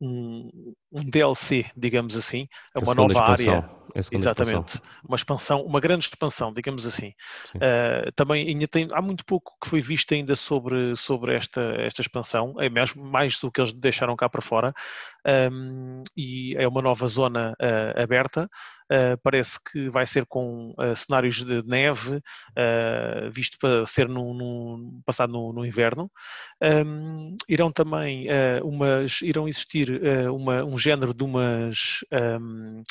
um, 0.00 0.74
um 0.90 1.02
DLC, 1.04 1.66
digamos 1.76 2.16
assim, 2.16 2.48
é 2.74 2.78
uma 2.78 2.94
nova 2.94 3.12
expansão. 3.12 3.54
área. 3.54 3.78
É 3.94 4.00
Exatamente, 4.12 4.74
expansão. 4.74 5.02
uma 5.08 5.16
expansão, 5.16 5.62
uma 5.62 5.80
grande 5.80 6.04
expansão, 6.04 6.52
digamos 6.52 6.86
assim. 6.86 7.14
Uh, 7.54 8.12
também 8.14 8.46
ainda 8.46 8.68
tem, 8.68 8.88
há 8.92 9.00
muito 9.00 9.24
pouco 9.24 9.56
que 9.62 9.68
foi 9.68 9.80
visto 9.80 10.12
ainda 10.12 10.36
sobre, 10.36 10.94
sobre 10.96 11.34
esta, 11.34 11.60
esta 11.78 12.02
expansão, 12.02 12.54
é 12.58 12.68
mesmo 12.68 13.02
mais 13.02 13.38
do 13.40 13.50
que 13.50 13.60
eles 13.60 13.72
deixaram 13.72 14.14
cá 14.16 14.28
para 14.28 14.42
fora, 14.42 14.74
um, 15.52 16.02
e 16.16 16.54
é 16.56 16.66
uma 16.66 16.82
nova 16.82 17.06
zona 17.06 17.54
uh, 17.60 18.02
aberta. 18.02 18.48
Uh, 18.90 19.20
parece 19.22 19.58
que 19.70 19.90
vai 19.90 20.06
ser 20.06 20.24
com 20.24 20.74
cenários 20.96 21.44
de 21.44 21.62
neve, 21.66 22.22
visto 23.30 23.58
para 23.58 23.84
ser 23.84 24.08
no, 24.08 24.32
no 24.32 25.02
passado 25.04 25.30
no, 25.30 25.52
no 25.52 25.66
inverno. 25.66 26.10
Um, 26.62 27.36
irão 27.46 27.70
também 27.70 28.26
umas, 28.62 29.20
irão 29.20 29.46
existir 29.46 30.00
uma, 30.32 30.64
um 30.64 30.77
género 30.78 31.12
de 31.12 31.24
umas 31.24 32.00
um, 32.40 32.82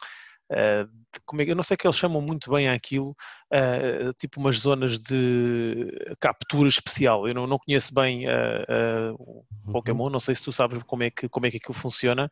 Uh, 0.49 0.87
como 1.25 1.41
é, 1.41 1.49
eu 1.49 1.55
não 1.55 1.63
sei 1.63 1.75
que 1.75 1.85
eles 1.85 1.97
chamam 1.97 2.21
muito 2.21 2.49
bem 2.49 2.69
aquilo, 2.69 3.09
uh, 3.53 4.13
tipo 4.17 4.39
umas 4.39 4.59
zonas 4.59 4.97
de 4.97 5.91
captura 6.21 6.69
especial. 6.69 7.27
Eu 7.27 7.33
não, 7.33 7.45
não 7.45 7.59
conheço 7.59 7.93
bem 7.93 8.27
uh, 8.27 9.13
o 9.19 9.45
uhum. 9.65 9.73
Pokémon, 9.73 10.09
não 10.09 10.19
sei 10.19 10.35
se 10.35 10.41
tu 10.41 10.53
sabes 10.53 10.81
como 10.83 11.03
é 11.03 11.09
que, 11.09 11.27
como 11.27 11.45
é 11.45 11.51
que 11.51 11.57
aquilo 11.57 11.73
funciona, 11.73 12.29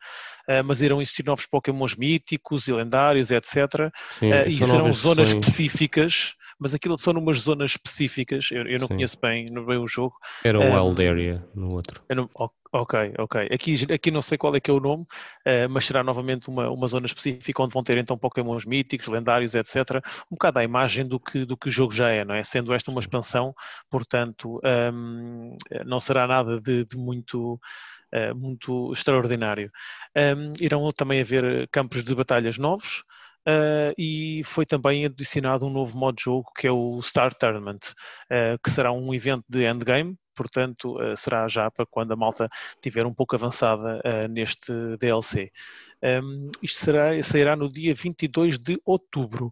mas 0.64 0.80
irão 0.80 1.02
existir 1.02 1.24
novos 1.26 1.46
Pokémons 1.46 1.94
míticos 1.94 2.68
e 2.68 2.72
lendários, 2.72 3.30
etc. 3.30 3.92
Sim, 4.10 4.30
e 4.46 4.56
serão 4.56 4.90
zonas 4.92 5.30
específicas 5.30 6.34
mas 6.58 6.74
aquilo 6.74 6.96
são 6.96 7.12
numas 7.12 7.40
zonas 7.40 7.72
específicas, 7.72 8.48
eu, 8.50 8.66
eu 8.66 8.78
não 8.78 8.86
Sim. 8.86 8.94
conheço 8.94 9.18
bem, 9.20 9.46
não 9.50 9.64
bem 9.64 9.78
o 9.78 9.86
jogo. 9.86 10.14
Era 10.42 10.58
o 10.58 10.62
um, 10.62 10.86
Wild 10.86 11.06
Area 11.06 11.46
no 11.54 11.74
outro. 11.74 12.02
Não, 12.10 12.28
ok, 12.72 13.14
ok. 13.18 13.48
Aqui, 13.52 13.86
aqui 13.92 14.10
não 14.10 14.22
sei 14.22 14.38
qual 14.38 14.54
é 14.56 14.60
que 14.60 14.70
é 14.70 14.74
o 14.74 14.80
nome, 14.80 15.02
uh, 15.02 15.68
mas 15.68 15.86
será 15.86 16.02
novamente 16.02 16.48
uma, 16.48 16.70
uma 16.70 16.86
zona 16.86 17.06
específica 17.06 17.62
onde 17.62 17.74
vão 17.74 17.82
ter 17.82 17.98
então 17.98 18.16
Pokémons 18.16 18.64
míticos, 18.64 19.08
lendários, 19.08 19.54
etc. 19.54 20.02
Um 20.30 20.34
bocado 20.34 20.58
a 20.58 20.64
imagem 20.64 21.06
do 21.06 21.20
que, 21.20 21.44
do 21.44 21.56
que 21.56 21.68
o 21.68 21.70
jogo 21.72 21.92
já 21.92 22.10
é, 22.10 22.24
não 22.24 22.34
é? 22.34 22.42
Sendo 22.42 22.72
esta 22.72 22.90
uma 22.90 23.00
expansão, 23.00 23.54
portanto, 23.90 24.60
um, 24.92 25.56
não 25.84 26.00
será 26.00 26.26
nada 26.26 26.60
de, 26.60 26.84
de 26.84 26.96
muito. 26.96 27.60
Uh, 28.14 28.34
muito 28.36 28.92
extraordinário. 28.92 29.68
Um, 30.16 30.52
irão 30.60 30.90
também 30.92 31.20
haver 31.20 31.68
campos 31.72 32.04
de 32.04 32.14
batalhas 32.14 32.56
novos, 32.56 33.02
Uh, 33.48 33.94
e 33.96 34.42
foi 34.44 34.66
também 34.66 35.06
adicionado 35.06 35.64
um 35.66 35.70
novo 35.70 35.96
modo 35.96 36.16
de 36.16 36.24
jogo 36.24 36.50
que 36.58 36.66
é 36.66 36.72
o 36.72 37.00
Star 37.00 37.32
Tournament, 37.32 37.78
uh, 38.28 38.58
que 38.60 38.68
será 38.68 38.90
um 38.90 39.14
evento 39.14 39.44
de 39.48 39.64
endgame, 39.64 40.18
portanto 40.34 41.00
uh, 41.00 41.16
será 41.16 41.46
já 41.46 41.70
para 41.70 41.86
quando 41.86 42.10
a 42.10 42.16
malta 42.16 42.48
estiver 42.74 43.06
um 43.06 43.14
pouco 43.14 43.36
avançada 43.36 44.02
neste 44.28 44.72
DLC. 44.98 45.52
Um, 46.02 46.50
isto 46.60 46.84
será, 46.84 47.22
sairá 47.22 47.54
no 47.56 47.72
dia 47.72 47.94
22 47.94 48.58
de 48.58 48.78
outubro, 48.84 49.50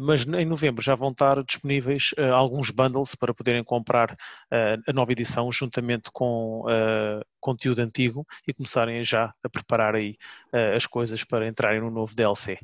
mas 0.00 0.24
em 0.24 0.46
novembro 0.46 0.82
já 0.82 0.94
vão 0.94 1.10
estar 1.10 1.44
disponíveis 1.44 2.14
alguns 2.34 2.70
bundles 2.70 3.14
para 3.14 3.34
poderem 3.34 3.62
comprar 3.62 4.16
a 4.50 4.92
nova 4.94 5.12
edição 5.12 5.52
juntamente 5.52 6.10
com 6.10 6.64
conteúdo 7.38 7.80
antigo 7.80 8.26
e 8.46 8.54
começarem 8.54 9.04
já 9.04 9.34
a 9.44 9.48
preparar 9.48 9.94
aí 9.94 10.16
as 10.74 10.86
coisas 10.86 11.22
para 11.22 11.46
entrarem 11.46 11.82
no 11.82 11.90
novo 11.90 12.14
DLC. 12.14 12.58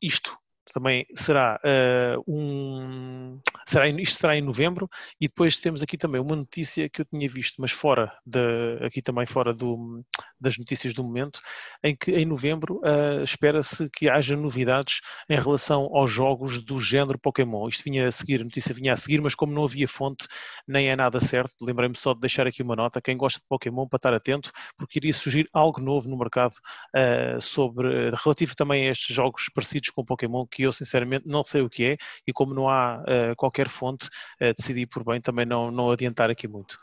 Isto 0.00 0.30
também 0.74 1.06
será 1.14 1.60
uh, 1.64 2.22
um 2.26 3.40
será, 3.64 3.88
isto 3.88 4.18
será 4.18 4.36
em 4.36 4.42
novembro 4.42 4.90
e 5.20 5.28
depois 5.28 5.56
temos 5.56 5.84
aqui 5.84 5.96
também 5.96 6.20
uma 6.20 6.34
notícia 6.34 6.88
que 6.88 7.00
eu 7.00 7.04
tinha 7.04 7.28
visto, 7.28 7.60
mas 7.60 7.70
fora 7.70 8.12
de, 8.26 8.84
aqui 8.84 9.00
também 9.00 9.24
fora 9.24 9.54
do, 9.54 10.04
das 10.40 10.58
notícias 10.58 10.92
do 10.92 11.04
momento, 11.04 11.40
em 11.82 11.94
que 11.94 12.10
em 12.10 12.26
novembro 12.26 12.80
uh, 12.80 13.22
espera-se 13.22 13.88
que 13.88 14.08
haja 14.08 14.36
novidades 14.36 15.00
em 15.30 15.38
relação 15.38 15.88
aos 15.94 16.10
jogos 16.10 16.60
do 16.60 16.80
género 16.80 17.18
Pokémon. 17.20 17.68
Isto 17.68 17.84
vinha 17.84 18.08
a 18.08 18.10
seguir, 18.10 18.40
a 18.40 18.44
notícia 18.44 18.74
vinha 18.74 18.92
a 18.92 18.96
seguir, 18.96 19.20
mas 19.20 19.36
como 19.36 19.52
não 19.52 19.64
havia 19.64 19.86
fonte, 19.86 20.26
nem 20.66 20.88
é 20.88 20.96
nada 20.96 21.20
certo, 21.20 21.54
lembrei-me 21.62 21.96
só 21.96 22.14
de 22.14 22.20
deixar 22.20 22.48
aqui 22.48 22.62
uma 22.62 22.74
nota, 22.74 23.00
quem 23.00 23.16
gosta 23.16 23.38
de 23.38 23.46
Pokémon 23.48 23.86
para 23.86 23.98
estar 23.98 24.12
atento, 24.12 24.50
porque 24.76 24.98
iria 24.98 25.12
surgir 25.12 25.48
algo 25.52 25.80
novo 25.80 26.08
no 26.08 26.18
mercado 26.18 26.54
uh, 26.96 27.40
sobre, 27.40 28.10
relativo 28.10 28.56
também 28.56 28.88
a 28.88 28.90
estes 28.90 29.14
jogos 29.14 29.48
parecidos 29.54 29.90
com 29.90 30.04
Pokémon, 30.04 30.44
que 30.44 30.63
eu 30.64 30.72
sinceramente 30.72 31.26
não 31.26 31.42
sei 31.42 31.62
o 31.62 31.70
que 31.70 31.84
é, 31.84 31.96
e 32.26 32.32
como 32.32 32.54
não 32.54 32.68
há 32.68 33.02
uh, 33.02 33.36
qualquer 33.36 33.68
fonte, 33.68 34.06
uh, 34.06 34.54
decidi 34.56 34.86
por 34.86 35.04
bem 35.04 35.20
também 35.20 35.46
não, 35.46 35.70
não 35.70 35.90
adiantar 35.90 36.30
aqui 36.30 36.48
muito. 36.48 36.76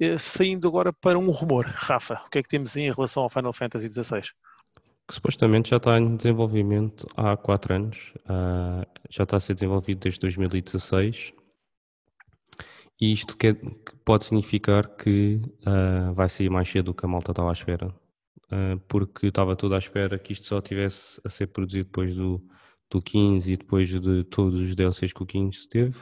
Uh, 0.00 0.18
saindo 0.18 0.68
agora 0.68 0.92
para 0.92 1.18
um 1.18 1.30
rumor, 1.30 1.66
Rafa, 1.66 2.22
o 2.26 2.30
que 2.30 2.38
é 2.38 2.42
que 2.42 2.48
temos 2.48 2.76
em 2.76 2.90
relação 2.90 3.22
ao 3.22 3.30
Final 3.30 3.52
Fantasy 3.52 3.88
XVI? 3.88 4.22
Que 5.08 5.14
supostamente 5.14 5.70
já 5.70 5.78
está 5.78 5.98
em 5.98 6.16
desenvolvimento 6.16 7.06
há 7.16 7.36
4 7.36 7.74
anos, 7.74 8.12
já 9.10 9.24
está 9.24 9.36
a 9.36 9.40
ser 9.40 9.54
desenvolvido 9.54 9.98
desde 9.98 10.20
2016 10.20 11.34
e 13.02 13.12
isto 13.12 13.36
quer, 13.36 13.56
pode 14.04 14.24
significar 14.24 14.86
que 14.96 15.40
uh, 15.66 16.12
vai 16.12 16.28
sair 16.28 16.48
mais 16.48 16.68
cedo 16.68 16.86
do 16.86 16.94
que 16.94 17.04
a 17.04 17.08
malta 17.08 17.32
estava 17.32 17.50
à 17.50 17.52
espera. 17.52 17.88
Uh, 18.44 18.78
porque 18.86 19.26
estava 19.26 19.56
tudo 19.56 19.74
à 19.74 19.78
espera 19.78 20.16
que 20.20 20.32
isto 20.32 20.46
só 20.46 20.60
tivesse 20.60 21.20
a 21.24 21.28
ser 21.28 21.48
produzido 21.48 21.86
depois 21.86 22.14
do, 22.14 22.40
do 22.92 23.02
15 23.02 23.52
e 23.52 23.56
depois 23.56 23.88
de 23.88 24.24
todos 24.24 24.60
os 24.60 24.74
DLCs 24.74 25.12
que 25.12 25.22
o 25.22 25.26
15 25.26 25.68
teve, 25.68 25.98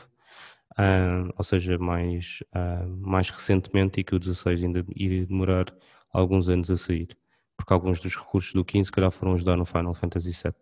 uh, 0.73 1.33
ou 1.37 1.45
seja, 1.45 1.79
mais, 1.79 2.43
uh, 2.55 2.89
mais 3.01 3.31
recentemente 3.31 4.01
e 4.01 4.05
que 4.05 4.15
o 4.15 4.19
16 4.19 4.65
ainda 4.65 4.85
iria 4.97 5.25
demorar 5.25 5.67
alguns 6.13 6.49
anos 6.49 6.71
a 6.71 6.77
sair, 6.77 7.17
porque 7.57 7.73
alguns 7.73 8.01
dos 8.01 8.17
recursos 8.17 8.53
do 8.53 8.65
15 8.65 8.87
se 8.87 8.93
calhar 8.93 9.11
foram 9.11 9.35
ajudar 9.35 9.57
no 9.57 9.65
Final 9.65 9.95
Fantasy 9.95 10.31
VII. 10.31 10.53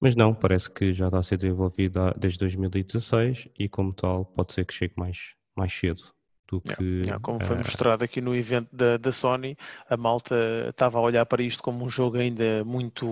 Mas 0.00 0.16
não, 0.16 0.34
parece 0.34 0.70
que 0.70 0.92
já 0.94 1.06
está 1.06 1.18
a 1.18 1.22
ser 1.22 1.36
desenvolvido 1.36 2.00
desde 2.18 2.38
2016 2.38 3.48
e 3.58 3.68
como 3.68 3.92
tal 3.92 4.24
pode 4.24 4.54
ser 4.54 4.64
que 4.64 4.72
chegue 4.72 4.94
mais, 4.96 5.34
mais 5.54 5.72
cedo 5.72 6.17
do 6.48 6.60
que. 6.60 6.82
Yeah, 6.82 7.06
yeah, 7.06 7.20
como 7.20 7.44
foi 7.44 7.56
uh... 7.56 7.58
mostrado 7.58 8.02
aqui 8.02 8.20
no 8.20 8.34
evento 8.34 8.68
da, 8.74 8.96
da, 8.96 9.12
Sony, 9.12 9.56
a 9.88 9.96
malta 9.96 10.34
estava 10.68 10.98
a 10.98 11.00
olhar 11.00 11.24
para 11.26 11.42
isto 11.42 11.62
como 11.62 11.84
um 11.84 11.88
jogo 11.88 12.16
ainda 12.16 12.64
muito 12.64 13.06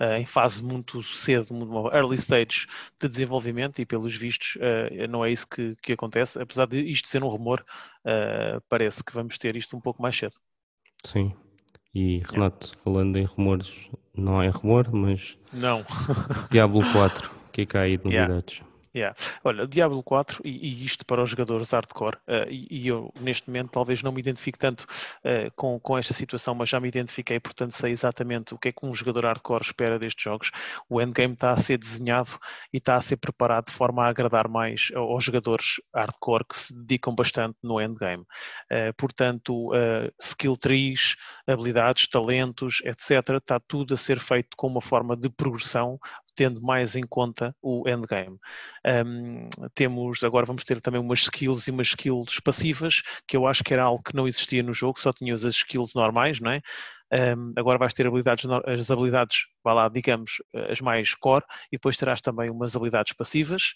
uh, 0.00 0.14
em 0.18 0.26
fase 0.26 0.62
muito 0.62 1.02
cedo, 1.02 1.54
early 1.92 2.16
stage 2.16 2.66
de 3.00 3.08
desenvolvimento, 3.08 3.78
e 3.80 3.86
pelos 3.86 4.16
vistos 4.16 4.56
uh, 4.56 5.08
não 5.08 5.24
é 5.24 5.30
isso 5.30 5.46
que, 5.46 5.76
que 5.80 5.92
acontece. 5.92 6.40
Apesar 6.40 6.66
de 6.66 6.80
isto 6.80 7.08
ser 7.08 7.22
um 7.22 7.28
rumor, 7.28 7.64
parece 8.68 9.02
que 9.02 9.14
vamos 9.14 9.38
ter 9.38 9.56
isto 9.56 9.76
um 9.76 9.80
pouco 9.80 10.02
mais 10.02 10.16
cedo. 10.16 10.34
Sim. 11.04 11.32
E 11.94 12.22
Renato, 12.28 12.66
yeah. 12.66 12.82
falando 12.82 13.16
em 13.16 13.24
rumores, 13.24 13.72
não 14.14 14.42
é 14.42 14.48
rumor, 14.48 14.92
mas. 14.92 15.38
Não. 15.52 15.84
Diablo 16.50 16.82
4, 16.92 17.30
o 17.30 17.52
que 17.52 17.62
é 17.62 17.66
que 17.66 17.76
há 17.76 17.82
aí 17.82 17.96
de 17.96 18.04
novidades? 18.10 18.62
Yeah. 18.94 19.16
Olha, 19.42 19.66
Diablo 19.66 20.00
4, 20.04 20.40
e, 20.44 20.68
e, 20.68 20.84
isto 20.84 21.04
para 21.04 21.20
os 21.20 21.28
jogadores 21.28 21.70
hardcore, 21.72 22.16
uh, 22.28 22.48
e, 22.48 22.68
e, 22.70 22.86
eu 22.86 23.12
neste 23.20 23.48
momento 23.48 23.70
talvez 23.72 24.04
não 24.04 24.12
me 24.12 24.20
identifique 24.20 24.56
tanto 24.56 24.82
uh, 24.82 25.50
com, 25.56 25.80
com 25.80 25.98
esta 25.98 26.14
situação, 26.14 26.54
mas 26.54 26.68
já 26.68 26.78
me 26.78 26.86
identifiquei, 26.86 27.40
portanto 27.40 27.72
sei 27.72 27.90
exatamente 27.90 28.54
o 28.54 28.58
que 28.58 28.68
é 28.68 28.72
que 28.72 28.86
um 28.86 28.94
jogador 28.94 29.24
hardcore 29.24 29.64
espera 29.64 29.98
destes 29.98 30.22
jogos. 30.22 30.52
O 30.88 31.02
endgame 31.02 31.34
está 31.34 31.50
a 31.50 31.56
ser 31.56 31.76
desenhado 31.76 32.38
e 32.72 32.76
está 32.76 32.94
a 32.94 33.00
ser 33.00 33.16
preparado 33.16 33.66
de 33.66 33.72
forma 33.72 34.04
a 34.04 34.08
agradar 34.08 34.46
mais 34.46 34.92
aos 34.94 35.24
jogadores 35.24 35.80
hardcore 35.92 36.44
que 36.48 36.56
se 36.56 36.72
dedicam 36.72 37.16
bastante 37.16 37.58
no 37.64 37.80
endgame. 37.80 38.22
Uh, 38.70 38.94
portanto, 38.96 39.72
skill 40.20 40.56
trees, 40.56 41.16
habilidades, 41.46 42.06
talentos, 42.06 42.80
etc., 42.84 43.38
está 43.38 43.58
tudo 43.58 43.94
a 43.94 43.96
ser 43.96 44.20
feito 44.20 44.56
com 44.56 44.68
uma 44.68 44.80
forma 44.80 45.16
de 45.16 45.28
progressão 45.28 45.98
tendo 46.34 46.60
mais 46.62 46.96
em 46.96 47.02
conta 47.02 47.54
o 47.62 47.88
endgame. 47.88 48.38
Um, 49.06 49.48
temos, 49.74 50.22
agora 50.24 50.46
vamos 50.46 50.64
ter 50.64 50.80
também 50.80 51.00
umas 51.00 51.20
skills 51.20 51.66
e 51.66 51.70
umas 51.70 51.88
skills 51.88 52.40
passivas, 52.40 53.02
que 53.26 53.36
eu 53.36 53.46
acho 53.46 53.62
que 53.64 53.72
era 53.72 53.84
algo 53.84 54.02
que 54.02 54.14
não 54.14 54.26
existia 54.26 54.62
no 54.62 54.72
jogo, 54.72 55.00
só 55.00 55.12
tinhas 55.12 55.44
as 55.44 55.54
skills 55.54 55.94
normais, 55.94 56.40
não 56.40 56.50
é? 56.50 56.60
Um, 57.12 57.52
agora 57.56 57.78
vais 57.78 57.94
ter 57.94 58.06
habilidades, 58.06 58.44
as 58.66 58.90
habilidades, 58.90 59.46
vá 59.62 59.72
lá, 59.72 59.88
digamos, 59.88 60.42
as 60.68 60.80
mais 60.80 61.14
core, 61.14 61.44
e 61.70 61.76
depois 61.76 61.96
terás 61.96 62.20
também 62.20 62.50
umas 62.50 62.74
habilidades 62.74 63.12
passivas. 63.12 63.74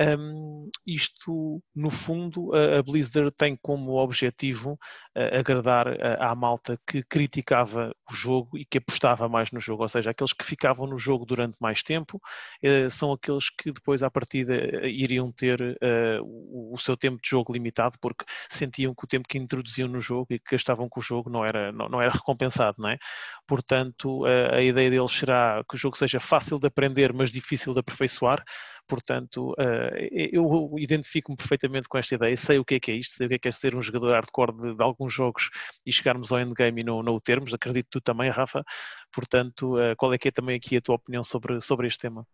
Um, 0.00 0.70
isto, 0.84 1.62
no 1.74 1.90
fundo, 1.90 2.52
a, 2.52 2.82
Blizzard 2.82 3.30
tem 3.30 3.56
como 3.56 3.92
objetivo 3.92 4.72
uh, 4.72 5.38
agradar 5.38 5.86
uh, 5.86 5.96
à 6.18 6.34
malta 6.34 6.76
que 6.84 7.02
criticava 7.04 7.94
o 8.10 8.14
jogo 8.14 8.58
e 8.58 8.64
que 8.64 8.78
apostava 8.78 9.28
mais 9.28 9.52
no 9.52 9.60
jogo, 9.60 9.82
ou 9.82 9.88
seja, 9.88 10.10
aqueles 10.10 10.32
que 10.32 10.44
ficavam 10.44 10.86
no 10.88 10.98
jogo 10.98 11.24
durante 11.24 11.56
mais 11.60 11.80
tempo 11.82 12.16
uh, 12.16 12.90
são 12.90 13.12
aqueles 13.12 13.48
que 13.50 13.70
depois, 13.70 14.02
à 14.02 14.10
partida, 14.10 14.54
iriam 14.86 15.30
ter 15.30 15.78
o, 16.22 16.74
o, 16.74 16.78
seu 16.78 16.96
tempo 16.96 17.20
de 17.22 17.28
jogo 17.28 17.52
limitado 17.52 17.96
porque 18.00 18.24
sentiam 18.48 18.94
que 18.94 19.04
o 19.04 19.08
tempo 19.08 19.28
que 19.28 19.38
introduziam 19.38 19.88
no 19.88 20.00
jogo 20.00 20.26
e 20.30 20.38
que 20.38 20.56
gastavam 20.56 20.88
com 20.88 21.00
o 21.00 21.02
jogo 21.02 21.30
não 21.30 21.44
era, 21.44 21.70
não, 21.72 21.88
não 21.88 22.02
era 22.02 22.10
recompensado, 22.10 22.76
não 22.80 22.88
é? 22.88 22.98
Portanto, 23.46 24.24
a 24.24 24.60
ideia 24.60 24.90
deles 24.90 25.12
será 25.12 25.62
que 25.68 25.76
o 25.76 25.78
jogo 25.78 25.96
seja 25.96 26.20
fácil 26.20 26.58
de 26.58 26.66
aprender, 26.66 27.12
mas 27.12 27.30
difícil 27.30 27.72
de 27.72 27.80
aperfeiçoar, 27.80 28.42
Portanto, 28.86 29.52
uh, 29.52 29.96
eu 30.12 30.74
identifico-me 30.78 31.36
perfeitamente 31.36 31.88
com 31.88 31.98
esta 31.98 32.14
ideia, 32.14 32.36
sei 32.36 32.58
o 32.58 32.64
que 32.64 32.74
é 32.74 32.80
que 32.80 32.90
é 32.90 32.94
isto, 32.94 33.14
sei 33.14 33.26
o 33.26 33.28
que 33.28 33.34
é 33.36 33.38
que 33.38 33.48
é 33.48 33.50
ser 33.50 33.74
um 33.74 33.82
jogador 33.82 34.12
hardcore 34.12 34.56
de, 34.56 34.74
de 34.74 34.82
alguns 34.82 35.12
jogos 35.12 35.50
e 35.86 35.92
chegarmos 35.92 36.32
ao 36.32 36.40
endgame 36.40 36.82
e 36.82 36.84
não, 36.84 37.02
não 37.02 37.14
o 37.14 37.20
termos, 37.20 37.54
acredito 37.54 37.88
tu 37.90 38.00
também, 38.00 38.30
Rafa. 38.30 38.64
Portanto, 39.12 39.76
uh, 39.76 39.96
qual 39.96 40.12
é 40.12 40.18
que 40.18 40.28
é 40.28 40.30
também 40.30 40.56
aqui 40.56 40.76
a 40.76 40.80
tua 40.80 40.96
opinião 40.96 41.22
sobre, 41.22 41.60
sobre 41.60 41.86
este 41.86 42.00
tema? 42.00 42.26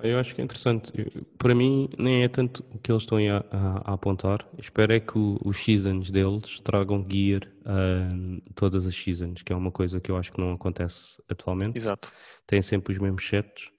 Eu 0.00 0.18
acho 0.18 0.34
que 0.34 0.40
é 0.40 0.44
interessante. 0.44 0.92
Para 1.38 1.54
mim, 1.54 1.88
nem 1.98 2.22
é 2.22 2.28
tanto 2.28 2.64
o 2.70 2.78
que 2.78 2.92
eles 2.92 3.02
estão 3.02 3.18
a, 3.18 3.44
a, 3.50 3.90
a 3.90 3.94
apontar. 3.94 4.46
Espero 4.58 4.92
é 4.92 5.00
que 5.00 5.18
o, 5.18 5.38
os 5.42 5.56
seasons 5.58 6.10
deles 6.10 6.60
tragam 6.60 7.04
gear 7.10 7.50
a 7.64 8.52
todas 8.54 8.86
as 8.86 8.94
seasons, 8.94 9.42
que 9.42 9.52
é 9.52 9.56
uma 9.56 9.72
coisa 9.72 10.00
que 10.00 10.10
eu 10.10 10.16
acho 10.16 10.32
que 10.32 10.40
não 10.40 10.52
acontece 10.52 11.22
atualmente. 11.28 11.78
Exato. 11.78 12.12
Tem 12.46 12.60
sempre 12.60 12.92
os 12.92 12.98
mesmos 12.98 13.26
sets, 13.26 13.70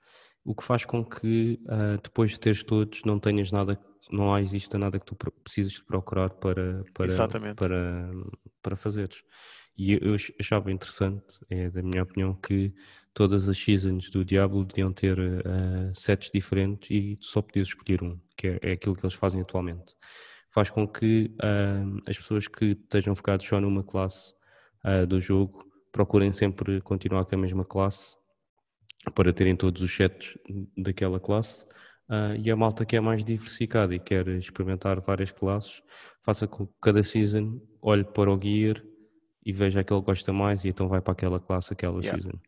o 0.44 0.56
que 0.56 0.64
faz 0.64 0.86
com 0.86 1.04
que 1.04 1.60
uh, 1.66 2.02
depois 2.02 2.32
de 2.32 2.40
teres 2.40 2.64
todos 2.64 3.02
não 3.06 3.20
tenhas 3.20 3.52
nada, 3.52 3.80
não 4.12 4.34
há, 4.34 4.42
exista 4.42 4.78
nada 4.78 5.00
que 5.00 5.06
tu 5.06 5.16
precisas 5.44 5.74
de 5.74 5.84
procurar 5.84 6.30
para, 6.30 6.84
para, 6.94 7.28
para, 7.56 8.12
para 8.62 8.76
fazeres. 8.76 9.24
E 9.78 9.94
eu 9.94 10.16
achava 10.38 10.72
interessante, 10.72 11.40
é 11.50 11.70
da 11.70 11.82
minha 11.82 12.04
opinião, 12.04 12.34
que 12.34 12.74
todas 13.14 13.48
as 13.48 13.58
seasons 13.58 14.10
do 14.10 14.26
Diablo 14.26 14.66
deviam 14.66 14.92
ter 14.92 15.18
uh, 15.18 15.92
sets 15.94 16.30
diferentes 16.30 16.90
e 16.92 17.16
tu 17.16 17.26
só 17.26 17.42
podias 17.42 17.70
escolher 17.70 18.04
um, 18.04 18.20
que 18.36 18.48
é, 18.48 18.60
é, 18.62 18.72
aquilo 18.74 18.94
que 18.96 19.06
eles 19.06 19.14
fazem 19.14 19.40
atualmente. 19.40 19.96
Faz 20.52 20.70
com 20.70 20.88
que 20.88 21.34
uh, 21.36 22.02
as 22.06 22.18
pessoas 22.18 22.48
que 22.48 22.72
estejam 22.72 23.16
focadas 23.16 23.48
só 23.48 23.62
numa 23.62 23.84
classe 23.84 24.34
uh, 24.84 25.08
do 25.08 25.22
jogo 25.22 25.66
procurem 25.92 26.32
sempre 26.32 26.82
continuar 26.82 27.24
com 27.24 27.36
a 27.36 27.38
mesma 27.38 27.64
classe 27.64 28.18
para 29.12 29.34
terem 29.34 29.56
todos 29.56 29.82
os 29.82 29.94
sets 29.94 30.38
daquela 30.78 31.20
classe. 31.20 31.66
Uh, 32.10 32.34
e 32.44 32.50
a 32.50 32.56
malta 32.56 32.86
que 32.86 32.96
é 32.96 33.00
mais 33.00 33.24
diversificada 33.24 33.94
e 33.94 34.00
quer 34.00 34.28
experimentar 34.30 35.00
várias 35.00 35.32
classes, 35.32 35.82
faça 36.24 36.48
com 36.48 36.66
que 36.66 36.74
cada 36.82 37.04
season 37.04 37.62
olhe 37.82 38.04
para 38.04 38.34
o 38.34 38.42
gear 38.42 38.82
e 39.46 39.54
veja 39.54 39.82
aquele 39.82 40.00
que 40.00 40.06
gosta 40.08 40.34
mais 40.34 40.66
e 40.66 40.70
então 40.70 40.88
vai 40.88 41.02
para 41.02 41.14
aquela 41.14 41.40
classe, 41.40 41.72
aquela 41.72 42.00
yeah. 42.02 42.20
season. 42.20 42.40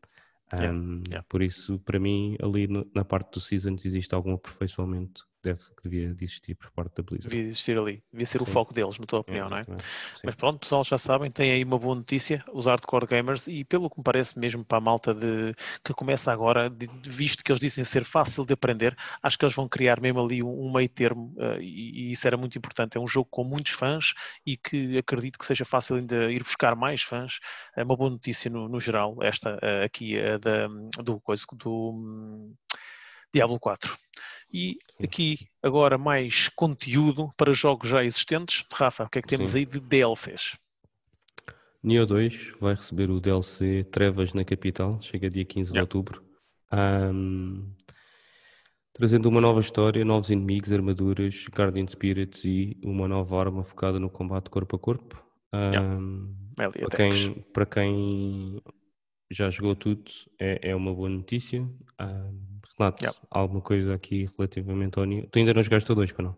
Um, 0.54 1.04
yeah. 1.08 1.26
Por 1.30 1.44
isso, 1.44 1.80
para 1.80 2.00
mim, 2.00 2.36
ali 2.42 2.68
no, 2.68 2.90
na 2.94 3.06
parte 3.06 3.32
do 3.34 3.40
Seasons 3.40 3.86
existe 3.86 4.14
algum 4.14 4.34
aperfeiçoamento 4.34 5.26
deve, 5.44 5.60
que 5.60 5.84
devia 5.84 6.14
de 6.14 6.24
existir 6.24 6.56
por 6.56 6.72
parte 6.72 6.96
da 6.96 7.04
Blizzard. 7.04 7.30
Devia 7.30 7.48
existir 7.48 7.78
ali, 7.78 8.04
devia 8.12 8.26
ser 8.26 8.38
Sim. 8.38 8.44
o 8.44 8.48
foco 8.48 8.74
deles, 8.74 8.98
na 9.00 9.06
tua 9.06 9.20
opinião, 9.20 9.48
é, 9.48 9.50
não 9.50 9.58
é? 9.58 9.66
Mas 10.24 10.36
pronto, 10.36 10.60
pessoal, 10.60 10.84
já 10.84 10.98
sabem, 10.98 11.32
tem 11.32 11.52
aí 11.52 11.64
uma 11.64 11.80
boa 11.80 11.96
notícia, 11.96 12.44
os 12.54 12.66
hardcore 12.66 13.08
gamers, 13.08 13.48
e 13.48 13.64
pelo 13.64 13.90
que 13.90 13.98
me 13.98 14.04
parece 14.04 14.38
mesmo 14.38 14.64
para 14.64 14.78
a 14.78 14.82
malta 14.82 15.14
de, 15.14 15.54
que 15.84 15.94
começa 15.94 16.32
agora, 16.32 16.70
de, 16.70 16.88
visto 17.04 17.44
que 17.44 17.52
eles 17.52 17.60
dizem 17.60 17.84
ser 17.84 18.04
fácil 18.04 18.46
de 18.46 18.54
aprender, 18.54 18.96
acho 19.22 19.38
que 19.38 19.46
eles 19.46 19.56
vão 19.56 19.68
criar 19.68 20.00
mesmo 20.00 20.22
ali 20.22 20.44
um, 20.44 20.68
um 20.68 20.72
meio 20.72 20.90
termo, 20.90 21.34
uh, 21.38 21.60
e, 21.60 22.10
e, 22.10 22.12
isso 22.12 22.28
era 22.28 22.38
muito 22.38 22.58
importante. 22.58 22.98
É 22.98 23.02
um 23.02 23.08
jogo 23.08 23.28
com 23.30 23.44
muitos 23.44 23.74
fãs 23.74 24.14
e 24.46 24.58
que 24.58 24.98
acredito 24.98 25.40
que 25.40 25.46
seja 25.46 25.66
fácil 25.66 25.96
ainda 25.96 26.32
ir 26.32 26.44
buscar 26.44 26.76
mais 26.76 27.02
fãs. 27.02 27.40
É 27.76 27.84
uma 27.84 27.96
boa 27.96 28.10
notícia 28.10 28.50
no, 28.50 28.68
no 28.68 28.80
geral, 28.80 29.18
esta 29.22 29.56
uh, 29.56 29.86
aqui 29.86 30.18
uh, 30.18 30.40
da, 30.40 30.68
do, 31.02 31.20
coisa, 31.20 31.46
do 31.54 31.92
um, 31.92 32.54
Diablo 33.34 33.60
4. 33.60 33.98
E 34.54 34.78
aqui 35.02 35.48
agora 35.64 35.98
mais 35.98 36.50
conteúdo 36.50 37.30
para 37.38 37.54
jogos 37.54 37.90
já 37.90 38.04
existentes. 38.04 38.66
Rafa, 38.72 39.06
o 39.06 39.10
que 39.10 39.20
é 39.20 39.22
que 39.22 39.28
temos 39.28 39.52
Sim. 39.52 39.60
aí 39.60 39.66
de 39.66 39.80
DLCs? 39.80 40.58
Neo 41.84 42.06
2 42.06 42.54
vai 42.60 42.76
receber 42.76 43.10
o 43.10 43.20
DLC 43.20 43.86
Trevas 43.86 44.34
na 44.34 44.44
capital, 44.44 45.02
chega 45.02 45.30
dia 45.30 45.46
15 45.46 45.74
de 45.74 45.80
outubro. 45.80 46.24
Um, 46.72 47.74
trazendo 48.94 49.28
uma 49.30 49.42
nova 49.42 49.60
história, 49.62 50.06
novos 50.06 50.30
inimigos, 50.30 50.72
armaduras, 50.72 51.46
Guardian 51.50 51.88
Spirits 51.88 52.46
e 52.46 52.78
uma 52.84 53.08
nova 53.08 53.40
arma 53.40 53.64
focada 53.64 53.98
no 53.98 54.10
combate 54.10 54.50
corpo 54.50 54.76
a 54.76 54.80
corpo. 54.80 55.24
Um, 55.54 56.36
para, 56.56 56.98
quem, 56.98 57.34
para 57.54 57.66
quem 57.66 58.62
já 59.32 59.50
jogou 59.50 59.76
tudo, 59.76 60.12
é, 60.40 60.70
é 60.70 60.76
uma 60.76 60.94
boa 60.94 61.10
notícia. 61.10 61.62
Um, 62.00 62.51
Renato, 62.82 63.04
yep. 63.04 63.16
alguma 63.30 63.62
coisa 63.62 63.94
aqui 63.94 64.28
relativamente 64.38 64.98
ao 64.98 65.06
Neo? 65.06 65.28
Tu 65.32 65.40
ainda 65.40 65.54
não 65.54 65.62
jogaste 65.62 65.92
o 65.92 65.96
2, 65.96 66.12
para 66.12 66.26
não? 66.26 66.38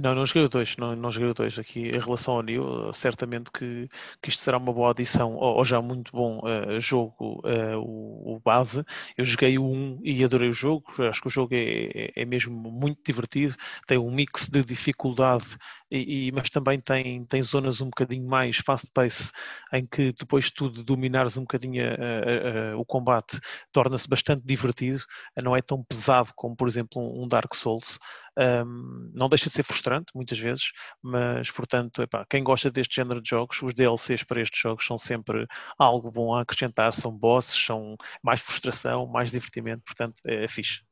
Não, 0.00 0.14
não 0.14 0.26
joguei 0.26 0.44
o 0.44 0.48
2, 0.48 0.76
não, 0.76 0.94
não 0.94 1.10
joguei 1.10 1.30
o 1.30 1.34
2 1.34 1.58
aqui 1.58 1.88
em 1.88 1.98
relação 1.98 2.34
ao 2.34 2.42
Neo, 2.42 2.92
certamente 2.92 3.50
que, 3.50 3.88
que 4.22 4.28
isto 4.28 4.42
será 4.42 4.58
uma 4.58 4.72
boa 4.72 4.90
adição 4.90 5.34
ou, 5.34 5.56
ou 5.56 5.64
já 5.64 5.80
muito 5.80 6.12
bom 6.12 6.40
uh, 6.40 6.78
jogo 6.80 7.40
uh, 7.44 7.78
o, 7.78 8.36
o, 8.36 8.40
base. 8.40 8.84
Eu 9.16 9.24
joguei 9.24 9.58
o 9.58 9.64
1 9.64 10.00
e 10.04 10.24
adorei 10.24 10.48
o 10.48 10.52
jogo, 10.52 10.84
acho 10.98 11.22
que 11.22 11.28
o 11.28 11.30
jogo 11.30 11.54
é, 11.54 11.84
é, 11.94 12.12
é 12.16 12.24
mesmo 12.24 12.54
muito 12.54 13.00
divertido, 13.04 13.56
tem 13.86 13.98
um 13.98 14.10
mix 14.10 14.48
de 14.48 14.62
dificuldade, 14.62 15.56
e, 15.90 16.28
e, 16.28 16.32
mas 16.32 16.48
também 16.48 16.80
tem, 16.80 17.24
tem 17.24 17.42
zonas 17.42 17.80
um 17.80 17.86
bocadinho 17.86 18.28
mais 18.28 18.58
fast-pace, 18.58 19.32
em 19.72 19.84
que 19.84 20.12
depois 20.12 20.50
tu 20.50 20.70
de 20.70 20.84
dominares 20.84 21.36
um 21.36 21.42
bocadinho 21.42 21.82
a, 21.84 21.88
a, 21.88 22.72
a, 22.72 22.76
o 22.76 22.84
combate 22.84 23.38
torna-se 23.72 24.08
bastante 24.08 24.44
divertido, 24.44 25.02
não 25.42 25.56
é 25.56 25.60
tão 25.60 25.82
pesado 25.82 26.30
como 26.36 26.54
por 26.54 26.68
exemplo 26.68 27.00
um 27.00 27.26
Dark 27.26 27.54
Souls, 27.54 27.98
um, 28.38 29.10
não 29.12 29.28
deixa 29.28 29.48
de 29.48 29.56
ser 29.56 29.62
frustrante 29.62 30.12
muitas 30.14 30.38
vezes, 30.38 30.72
mas 31.02 31.50
portanto, 31.50 32.02
epá, 32.02 32.24
quem 32.28 32.42
gosta 32.42 32.70
deste 32.70 32.96
género 32.96 33.20
de 33.20 33.28
jogos, 33.28 33.60
os 33.62 33.74
DLCs 33.74 34.22
para 34.22 34.40
estes 34.40 34.60
jogos 34.60 34.86
são 34.86 34.96
sempre 34.96 35.46
algo 35.78 36.10
bom 36.10 36.34
a 36.34 36.42
acrescentar, 36.42 36.92
são 36.92 37.12
bosses, 37.12 37.54
são 37.54 37.96
mais 38.22 38.40
frustração, 38.40 39.06
mais 39.06 39.30
divertimento, 39.30 39.82
portanto 39.84 40.20
é, 40.24 40.44
é 40.44 40.48
fixe. 40.48 40.82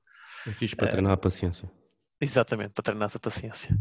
É 0.47 0.53
fixe 0.53 0.75
para 0.75 0.89
treinar 0.89 1.13
a 1.13 1.17
paciência. 1.17 1.71
Exatamente, 2.21 2.71
para 2.71 2.83
treinar 2.83 3.11
a 3.15 3.19
paciência. 3.19 3.77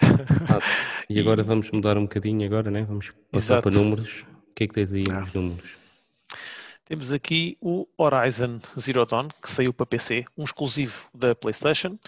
Ah, 0.50 0.60
e 1.08 1.20
agora 1.20 1.42
e... 1.42 1.44
vamos 1.44 1.70
mudar 1.70 1.98
um 1.98 2.02
bocadinho 2.02 2.44
agora, 2.46 2.70
né? 2.70 2.84
Vamos 2.84 3.12
passar 3.30 3.54
Exato. 3.54 3.62
para 3.70 3.78
números. 3.78 4.24
O 4.50 4.54
que 4.54 4.64
é 4.64 4.66
que 4.66 4.74
tens 4.74 4.92
aí 4.92 5.04
nos 5.08 5.32
números? 5.32 5.76
Temos 6.88 7.12
aqui 7.12 7.58
o 7.60 7.86
Horizon 7.98 8.60
Zero 8.78 9.04
Dawn, 9.04 9.28
que 9.42 9.50
saiu 9.50 9.74
para 9.74 9.84
PC, 9.84 10.24
um 10.36 10.44
exclusivo 10.44 11.06
da 11.12 11.34
PlayStation, 11.34 11.98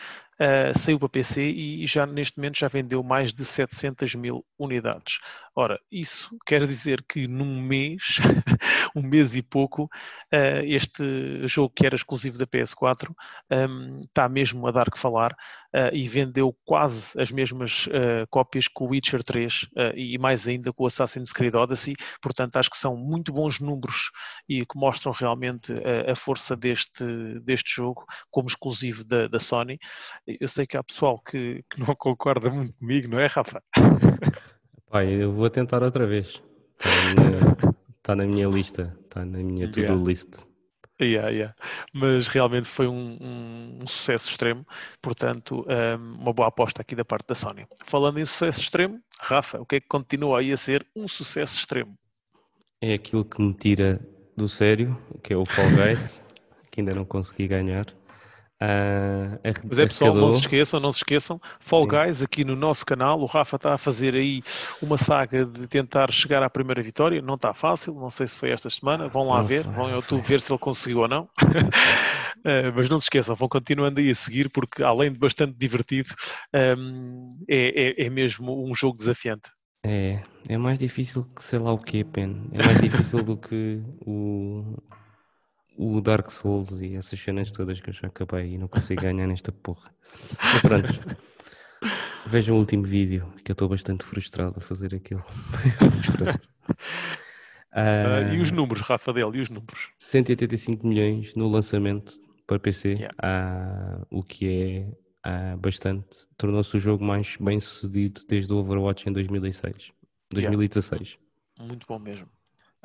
uh, 0.40 0.79
saiu 0.79 0.98
para 0.98 1.09
PC 1.09 1.42
e 1.42 1.87
já 1.87 2.07
neste 2.07 2.38
momento 2.38 2.59
já 2.59 2.68
vendeu 2.68 3.03
mais 3.03 3.33
de 3.33 3.44
700 3.44 4.14
mil 4.14 4.44
unidades. 4.59 5.18
Ora, 5.55 5.79
isso 5.90 6.31
quer 6.46 6.66
dizer 6.66 7.05
que 7.07 7.26
num 7.29 7.61
mês, 7.61 8.16
um 8.96 9.03
mês 9.03 9.37
e 9.37 9.42
pouco, 9.42 9.85
uh, 9.85 10.64
este 10.64 11.46
jogo 11.46 11.72
que 11.74 11.85
era 11.85 11.96
exclusivo 11.96 12.38
da 12.38 12.46
PS4 12.46 13.11
um, 13.50 14.00
está 14.00 14.29
mesmo 14.29 14.66
a 14.66 14.70
dar 14.70 14.90
que 14.90 14.98
falar 14.98 15.33
uh, 15.33 15.92
e 15.92 16.09
vendeu 16.09 16.57
quase 16.64 17.20
as 17.20 17.31
mesmas 17.31 17.88
cópias 18.31 18.68
que 18.68 18.83
o 18.83 18.87
Witcher 18.87 19.22
3 19.22 19.68
e 19.94 20.18
mais 20.18 20.46
ainda 20.46 20.72
com 20.72 20.85
o 20.85 20.87
Assassin's 20.87 21.33
Creed 21.33 21.55
Odyssey, 21.55 21.94
portanto 22.20 22.57
acho 22.57 22.70
que 22.70 22.76
são 22.76 22.96
muito 22.96 23.33
bons 23.33 23.59
números 23.61 24.11
e 24.48 24.64
que 24.64 24.79
mostram 24.79 25.12
realmente 25.12 25.72
a 26.09 26.14
força 26.14 26.57
deste, 26.57 27.05
deste 27.40 27.74
jogo 27.74 28.05
como 28.31 28.48
exclusivo 28.48 29.05
da, 29.05 29.26
da 29.26 29.40
Sony 29.40 29.79
eu 30.40 30.48
sei 30.48 30.66
que 30.66 30.76
há 30.76 30.82
pessoal 30.82 31.18
que, 31.18 31.64
que 31.70 31.80
não 31.80 31.94
concorda 31.94 32.50
muito 32.50 32.72
comigo, 32.74 33.08
não 33.08 33.18
é, 33.18 33.26
Rafa? 33.26 33.62
Pai, 34.90 35.08
eu 35.08 35.32
vou 35.32 35.48
tentar 35.48 35.82
outra 35.82 36.06
vez. 36.06 36.42
Está 36.76 36.90
na 36.90 37.14
minha, 37.14 37.76
está 37.98 38.16
na 38.16 38.24
minha 38.26 38.48
lista, 38.48 38.96
está 39.04 39.24
na 39.24 39.38
minha 39.38 39.68
to-do 39.68 39.80
yeah. 39.80 40.04
list. 40.04 40.50
Yeah, 41.00 41.30
yeah. 41.30 41.54
Mas 41.94 42.28
realmente 42.28 42.68
foi 42.68 42.86
um, 42.86 43.16
um, 43.20 43.78
um 43.82 43.86
sucesso 43.86 44.28
extremo, 44.28 44.66
portanto, 45.00 45.64
um, 45.66 46.20
uma 46.20 46.32
boa 46.32 46.48
aposta 46.48 46.82
aqui 46.82 46.94
da 46.94 47.04
parte 47.04 47.26
da 47.26 47.34
Sony. 47.34 47.66
Falando 47.84 48.18
em 48.18 48.26
sucesso 48.26 48.60
extremo, 48.60 49.00
Rafa, 49.18 49.60
o 49.60 49.64
que 49.64 49.76
é 49.76 49.80
que 49.80 49.88
continua 49.88 50.40
aí 50.40 50.52
a 50.52 50.56
ser 50.56 50.86
um 50.94 51.08
sucesso 51.08 51.56
extremo? 51.56 51.96
É 52.80 52.94
aquilo 52.94 53.24
que 53.24 53.40
me 53.40 53.54
tira 53.54 54.00
do 54.36 54.48
sério, 54.48 54.98
que 55.22 55.32
é 55.32 55.36
o 55.36 55.46
Fall 55.46 55.70
Guys, 55.70 56.22
que 56.70 56.80
ainda 56.80 56.92
não 56.94 57.04
consegui 57.04 57.46
ganhar. 57.46 57.86
Uh, 58.62 59.40
Mas 59.66 59.79
é 59.79 59.87
pessoal, 59.87 60.14
não 60.14 60.33
se 60.33 60.40
esqueçam, 60.40 60.81
não 60.81 60.92
se 60.92 60.99
esqueçam, 60.99 61.40
Fall 61.61 61.85
Sim. 61.85 61.88
Guys 61.88 62.23
aqui 62.23 62.44
no 62.44 62.55
nosso 62.55 62.85
canal, 62.85 63.18
o 63.18 63.25
Rafa 63.25 63.57
está 63.57 63.73
a 63.73 63.79
fazer 63.79 64.14
aí 64.14 64.42
uma 64.83 64.99
saga 64.99 65.46
de 65.46 65.66
tentar 65.66 66.12
chegar 66.12 66.42
à 66.42 66.51
primeira 66.51 66.83
vitória, 66.83 67.23
não 67.23 67.37
está 67.37 67.55
fácil, 67.55 67.94
não 67.94 68.11
sei 68.11 68.27
se 68.27 68.37
foi 68.37 68.51
esta 68.51 68.68
semana, 68.68 69.09
vão 69.09 69.29
lá 69.29 69.38
não 69.38 69.46
ver, 69.46 69.64
foi, 69.64 69.73
vão 69.73 69.85
ao 69.87 69.90
YouTube 69.92 70.23
ver 70.23 70.42
se 70.42 70.53
ele 70.53 70.59
conseguiu 70.59 70.99
ou 70.99 71.09
não. 71.09 71.23
uh, 71.23 71.29
mas 72.77 72.87
não 72.90 73.01
se 73.01 73.07
esqueçam, 73.07 73.35
vão 73.35 73.49
continuando 73.49 73.99
aí 73.99 74.11
a 74.11 74.14
seguir, 74.14 74.51
porque 74.51 74.83
além 74.83 75.11
de 75.11 75.18
bastante 75.18 75.57
divertido, 75.57 76.11
um, 76.79 77.42
é, 77.49 78.03
é, 78.03 78.07
é 78.07 78.11
mesmo 78.11 78.68
um 78.68 78.75
jogo 78.75 78.99
desafiante. 78.99 79.51
É, 79.83 80.23
é 80.46 80.59
mais 80.59 80.79
difícil 80.79 81.25
que 81.35 81.42
sei 81.42 81.59
lá 81.59 81.73
o 81.73 81.79
que, 81.79 82.05
Pen. 82.05 82.51
É 82.53 82.62
mais 82.62 82.79
difícil 82.79 83.23
do 83.23 83.38
que 83.38 83.81
o, 84.05 84.77
o 85.80 86.00
Dark 86.00 86.30
Souls 86.30 86.80
e 86.80 86.94
essas 86.94 87.18
cenas 87.18 87.50
todas 87.50 87.80
que 87.80 87.88
eu 87.88 87.94
já 87.94 88.08
acabei 88.08 88.54
e 88.54 88.58
não 88.58 88.68
consigo 88.68 89.00
ganhar 89.00 89.26
nesta 89.26 89.50
porra. 89.50 89.90
Mas 90.38 90.60
pronto. 90.60 90.88
Vejam 92.26 92.56
o 92.56 92.58
último 92.58 92.82
vídeo, 92.82 93.32
que 93.42 93.50
eu 93.50 93.54
estou 93.54 93.66
bastante 93.66 94.04
frustrado 94.04 94.54
a 94.58 94.60
fazer 94.60 94.94
aquilo. 94.94 95.24
Uh, 97.72 98.34
e 98.34 98.40
os 98.40 98.50
números, 98.50 98.82
Rafa 98.82 99.12
dele, 99.12 99.38
e 99.38 99.40
os 99.40 99.48
números? 99.48 99.90
185 99.96 100.84
milhões 100.84 101.36
no 101.36 101.48
lançamento 101.48 102.14
para 102.44 102.58
PC, 102.58 102.94
yeah. 102.94 104.02
uh, 104.02 104.06
o 104.10 104.24
que 104.24 104.48
é 105.24 105.56
bastante. 105.56 106.26
Tornou-se 106.36 106.76
o 106.76 106.80
jogo 106.80 107.04
mais 107.04 107.36
bem 107.36 107.60
sucedido 107.60 108.22
desde 108.28 108.52
o 108.52 108.56
Overwatch 108.56 109.08
em 109.08 109.12
2006, 109.12 109.92
2016. 110.32 111.00
Yeah. 111.00 111.68
Muito 111.68 111.86
bom 111.86 112.00
mesmo. 112.00 112.26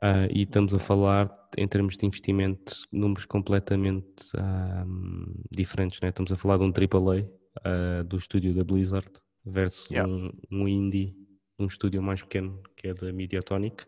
Uh, 0.04 0.28
e 0.30 0.44
estamos 0.44 0.74
a 0.74 0.80
falar, 0.80 1.32
em 1.58 1.68
termos 1.68 1.96
de 1.96 2.06
investimento, 2.06 2.74
números 2.92 3.26
completamente 3.26 4.26
uh, 4.36 5.46
diferentes. 5.50 6.02
Né? 6.02 6.10
Estamos 6.10 6.32
a 6.32 6.36
falar 6.36 6.58
de 6.58 6.64
um 6.64 6.72
AAA 6.72 7.22
uh, 7.22 8.04
do 8.04 8.18
estúdio 8.18 8.54
da 8.54 8.64
Blizzard 8.64 9.10
versus 9.46 9.90
yeah. 9.90 10.12
um, 10.12 10.32
um, 10.52 10.68
indie, 10.68 11.16
um 11.58 11.66
estúdio 11.66 12.02
mais 12.04 12.22
pequeno 12.22 12.62
que 12.76 12.90
é 12.90 12.94
da 12.94 13.12
Mediatonic. 13.14 13.86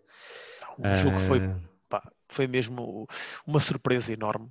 O 0.77 0.95
jogo 0.95 1.19
foi, 1.19 1.41
pá, 1.89 2.09
foi 2.29 2.47
mesmo 2.47 3.07
uma 3.45 3.59
surpresa 3.59 4.13
enorme. 4.13 4.47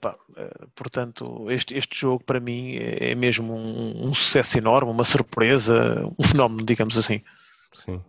Pá, 0.00 0.16
portanto, 0.74 1.50
este, 1.50 1.74
este 1.74 1.98
jogo 1.98 2.22
para 2.22 2.38
mim 2.38 2.76
é, 2.76 3.12
é 3.12 3.14
mesmo 3.14 3.54
um, 3.54 4.08
um 4.08 4.14
sucesso 4.14 4.58
enorme, 4.58 4.90
uma 4.90 5.04
surpresa, 5.04 6.04
um 6.18 6.22
fenómeno, 6.22 6.64
digamos 6.64 6.98
assim. 6.98 7.22
Sim. 7.72 8.00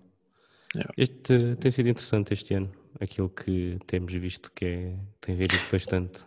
Yeah. 0.75 0.93
Este 0.97 1.55
tem 1.55 1.71
sido 1.71 1.89
interessante 1.89 2.33
este 2.33 2.53
ano, 2.53 2.71
aquilo 2.99 3.29
que 3.29 3.79
temos 3.87 4.13
visto 4.13 4.51
que 4.51 4.65
é, 4.65 4.95
tem 5.19 5.35
variado 5.35 5.63
bastante. 5.71 6.25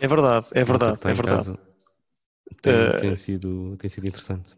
É 0.00 0.06
verdade, 0.06 0.46
é 0.52 0.64
verdade, 0.64 0.98
é 1.04 1.12
verdade. 1.12 1.58
Tem, 2.62 2.72
uh, 2.72 2.96
tem, 2.98 3.16
sido, 3.16 3.76
tem 3.76 3.90
sido 3.90 4.06
interessante. 4.06 4.54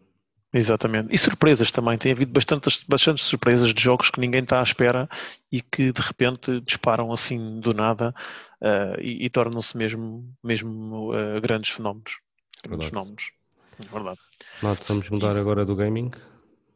Exatamente. 0.53 1.13
E 1.13 1.17
surpresas 1.17 1.71
também. 1.71 1.97
Tem 1.97 2.11
havido 2.11 2.31
bastantes, 2.31 2.83
bastantes 2.87 3.25
surpresas 3.25 3.73
de 3.73 3.81
jogos 3.81 4.09
que 4.09 4.19
ninguém 4.19 4.43
está 4.43 4.59
à 4.59 4.63
espera 4.63 5.09
e 5.51 5.61
que 5.61 5.91
de 5.91 6.01
repente 6.01 6.61
disparam 6.61 7.11
assim 7.11 7.59
do 7.59 7.73
nada 7.73 8.13
uh, 8.61 9.01
e, 9.01 9.25
e 9.25 9.29
tornam-se 9.29 9.75
mesmo, 9.75 10.33
mesmo 10.43 11.11
uh, 11.11 11.41
grandes 11.41 11.71
fenómenos. 11.71 12.19
Grandes 12.65 12.87
fenómenos. 12.87 13.31
É 13.79 13.93
verdade. 13.93 14.19
Mato, 14.61 14.85
vamos 14.87 15.09
mudar 15.09 15.31
Isso. 15.31 15.39
agora 15.39 15.65
do 15.65 15.75
gaming. 15.75 16.11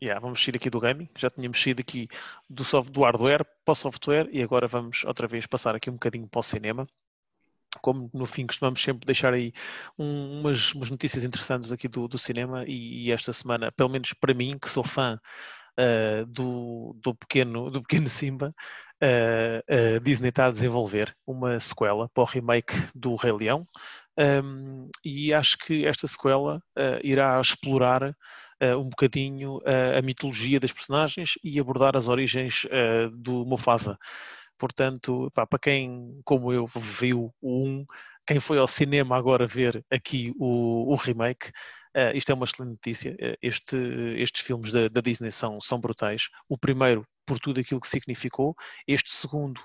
Yeah, 0.03 0.19
vamos 0.19 0.43
sair 0.43 0.55
aqui 0.55 0.67
do 0.67 0.79
gaming, 0.79 1.07
já 1.15 1.29
tínhamos 1.29 1.61
saído 1.61 1.79
aqui 1.81 2.07
do, 2.49 2.63
soft, 2.63 2.89
do 2.89 3.03
hardware 3.03 3.45
para 3.63 3.71
o 3.71 3.75
software 3.75 4.27
e 4.31 4.41
agora 4.41 4.67
vamos 4.67 5.03
outra 5.03 5.27
vez 5.27 5.45
passar 5.45 5.75
aqui 5.75 5.91
um 5.91 5.93
bocadinho 5.93 6.27
para 6.27 6.39
o 6.39 6.43
cinema. 6.43 6.87
Como 7.83 8.09
no 8.11 8.25
fim 8.25 8.47
costumamos 8.47 8.81
sempre 8.81 9.05
deixar 9.05 9.31
aí 9.31 9.53
um, 9.99 10.39
umas, 10.39 10.73
umas, 10.73 10.89
notícias 10.89 11.23
interessantes 11.23 11.71
aqui 11.71 11.87
do, 11.87 12.07
do 12.07 12.17
cinema 12.17 12.65
e, 12.65 13.05
e, 13.05 13.11
esta 13.11 13.31
semana, 13.31 13.71
pelo 13.71 13.89
menos 13.89 14.11
para 14.13 14.33
mim, 14.33 14.57
que 14.59 14.69
sou 14.69 14.83
fã 14.83 15.19
uh, 15.79 16.25
do, 16.25 16.97
do, 16.99 17.13
pequeno, 17.13 17.69
do 17.69 17.81
pequeno 17.83 18.07
Simba, 18.07 18.55
uh, 19.03 19.97
uh, 19.97 19.99
Disney 19.99 20.29
está 20.29 20.47
a 20.47 20.51
desenvolver 20.51 21.15
uma 21.27 21.59
sequela 21.59 22.09
para 22.09 22.23
o 22.23 22.25
remake 22.25 22.73
do 22.95 23.13
Rei 23.13 23.33
Leão 23.33 23.67
um, 24.17 24.89
e 25.03 25.33
acho 25.33 25.57
que 25.57 25.85
esta 25.85 26.07
sequela 26.07 26.61
irá 27.03 27.39
explorar 27.39 28.15
uh, 28.61 28.77
um 28.77 28.89
bocadinho 28.89 29.57
uh, 29.57 29.97
a 29.97 30.01
mitologia 30.01 30.59
das 30.59 30.71
personagens 30.71 31.33
e 31.43 31.59
abordar 31.59 31.97
as 31.97 32.07
origens 32.07 32.63
uh, 32.65 33.09
do 33.11 33.45
Mufasa. 33.45 33.97
Portanto, 34.57 35.31
pá, 35.33 35.47
para 35.47 35.57
quem, 35.57 36.21
como 36.23 36.53
eu, 36.53 36.67
viu 36.67 37.33
o 37.41 37.65
1, 37.65 37.85
quem 38.27 38.39
foi 38.39 38.59
ao 38.59 38.67
cinema 38.67 39.17
agora 39.17 39.47
ver 39.47 39.83
aqui 39.89 40.31
o, 40.37 40.91
o 40.91 40.95
remake, 40.95 41.49
uh, 41.97 42.15
isto 42.15 42.31
é 42.31 42.35
uma 42.35 42.45
excelente 42.45 42.71
notícia. 42.71 43.15
Este, 43.41 43.75
estes 44.17 44.41
filmes 44.45 44.71
da, 44.71 44.87
da 44.87 45.01
Disney 45.01 45.31
são, 45.31 45.59
são 45.59 45.79
brutais. 45.79 46.29
O 46.47 46.57
primeiro, 46.57 47.03
por 47.25 47.39
tudo 47.39 47.59
aquilo 47.59 47.81
que 47.81 47.87
significou, 47.87 48.55
este 48.87 49.09
segundo, 49.11 49.59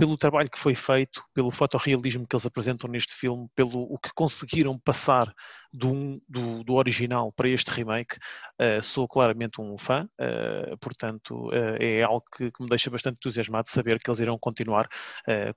pelo 0.00 0.16
trabalho 0.16 0.50
que 0.50 0.58
foi 0.58 0.74
feito, 0.74 1.22
pelo 1.34 1.50
fotorrealismo 1.50 2.26
que 2.26 2.34
eles 2.34 2.46
apresentam 2.46 2.88
neste 2.88 3.12
filme, 3.12 3.46
pelo 3.54 3.82
o 3.82 3.98
que 3.98 4.08
conseguiram 4.14 4.78
passar 4.78 5.30
do, 5.70 6.18
do, 6.26 6.64
do 6.64 6.72
original 6.72 7.30
para 7.30 7.50
este 7.50 7.70
remake, 7.70 8.16
uh, 8.58 8.82
sou 8.82 9.06
claramente 9.06 9.60
um 9.60 9.76
fã, 9.76 10.08
uh, 10.18 10.78
portanto 10.78 11.48
uh, 11.48 11.76
é 11.78 12.02
algo 12.02 12.24
que, 12.34 12.50
que, 12.50 12.62
me 12.62 12.68
deixa 12.70 12.88
bastante 12.88 13.18
entusiasmado 13.18 13.64
de 13.64 13.72
saber 13.72 14.00
que 14.00 14.08
eles 14.08 14.20
irão 14.20 14.38
continuar 14.38 14.88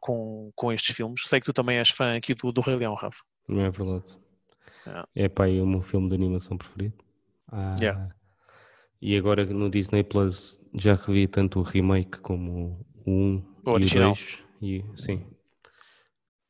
com, 0.01 0.51
com 0.55 0.73
estes 0.73 0.93
filmes. 0.93 1.21
Sei 1.25 1.39
que 1.39 1.45
tu 1.45 1.53
também 1.53 1.77
és 1.77 1.89
fã 1.89 2.17
aqui 2.17 2.35
do, 2.35 2.51
do 2.51 2.59
Rei 2.59 2.75
Leão, 2.75 2.95
Rafa. 2.95 3.23
Não 3.47 3.61
é 3.61 3.69
verdade. 3.69 4.17
Yeah. 4.85 5.07
É 5.15 5.29
pá, 5.29 5.47
é 5.47 5.61
o 5.61 5.65
meu 5.65 5.81
filme 5.81 6.09
de 6.09 6.15
animação 6.15 6.57
preferido. 6.57 6.97
Ah, 7.49 7.77
yeah. 7.79 8.09
E 9.01 9.15
agora 9.15 9.45
no 9.45 9.69
Disney 9.69 10.03
Plus 10.03 10.59
já 10.73 10.95
revi 10.95 11.27
tanto 11.27 11.59
o 11.59 11.63
remake 11.63 12.19
como 12.19 12.85
o 13.05 13.11
1 13.11 13.52
o 13.65 13.71
original. 13.71 14.13
E 14.61 14.79
o 14.79 14.83
2, 14.83 14.95
e, 14.97 15.01
sim. 15.01 15.25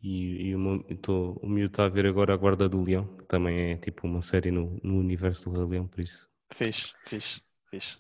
E, 0.02 0.50
e 0.50 0.56
o, 0.56 0.84
tô, 1.02 1.40
o 1.42 1.48
miúdo 1.48 1.72
está 1.72 1.86
a 1.86 1.90
ver 1.90 2.06
agora 2.06 2.34
a 2.34 2.38
Guarda 2.38 2.68
do 2.68 2.84
Leão, 2.84 3.06
que 3.18 3.24
também 3.26 3.72
é 3.72 3.78
tipo 3.78 4.06
uma 4.06 4.22
série 4.22 4.52
no, 4.52 4.80
no 4.84 4.98
universo 4.98 5.50
do 5.50 5.58
Rei 5.58 5.70
Leão, 5.70 5.88
por 5.88 6.02
isso. 6.02 6.30
Fixe, 6.52 6.92
fixe, 7.06 7.42
fixe. 7.72 7.98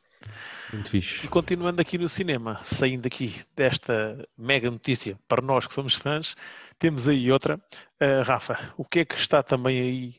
Muito 0.71 0.89
fixe. 0.89 1.25
E 1.25 1.29
continuando 1.29 1.81
aqui 1.81 1.97
no 1.97 2.09
cinema, 2.09 2.59
saindo 2.63 3.07
aqui 3.07 3.41
desta 3.55 4.27
mega 4.37 4.69
notícia 4.69 5.17
para 5.27 5.41
nós 5.41 5.65
que 5.65 5.73
somos 5.73 5.95
fãs, 5.95 6.35
temos 6.77 7.07
aí 7.07 7.31
outra. 7.31 7.55
Uh, 8.01 8.21
Rafa, 8.25 8.73
o 8.77 8.83
que 8.83 8.99
é 8.99 9.05
que 9.05 9.15
está 9.15 9.41
também 9.41 9.79
aí 9.79 10.15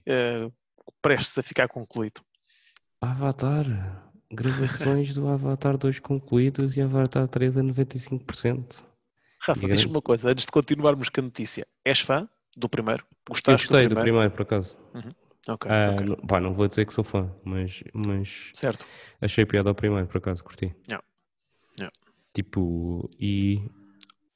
uh, 0.47 0.53
prestes 1.03 1.37
a 1.39 1.43
ficar 1.43 1.69
concluído? 1.69 2.21
Avatar. 3.01 3.67
Gravações 4.35 5.15
do 5.15 5.29
Avatar 5.29 5.77
2 5.77 6.01
concluídas 6.01 6.77
e 6.77 6.83
Avatar 6.83 7.29
3 7.29 7.59
a 7.59 7.63
95%. 7.63 8.85
Rafa, 9.41 9.69
diz-me 9.69 9.91
uma 9.91 10.03
coisa, 10.03 10.31
antes 10.31 10.47
de 10.47 10.53
continuarmos 10.53 11.09
com 11.09 11.21
a 11.21 11.25
notícia. 11.25 11.67
És 11.85 12.01
fã 12.01 12.29
do 12.57 12.69
primeiro? 12.69 13.05
Gostaste 13.29 13.51
Eu 13.51 13.57
gostei 13.57 13.89
do 13.89 13.95
primeiro, 13.95 14.01
do 14.01 14.03
primeiro 14.03 14.31
por 14.31 14.43
acaso. 14.43 14.79
Uhum. 14.95 15.11
Okay, 15.47 15.71
ah, 15.71 15.93
okay. 15.93 16.07
Não, 16.07 16.17
pá, 16.17 16.41
não 16.41 16.55
vou 16.55 16.67
dizer 16.67 16.87
que 16.87 16.95
sou 16.95 17.05
fã, 17.05 17.31
mas, 17.45 17.85
mas 17.93 18.51
certo. 18.55 18.87
achei 19.21 19.45
piada 19.45 19.69
ao 19.69 19.75
primeiro, 19.75 20.07
por 20.07 20.17
acaso, 20.17 20.43
curti. 20.43 20.75
Yeah. 20.89 21.05
Yeah. 21.79 21.93
Tipo, 22.33 23.11
e 23.21 23.61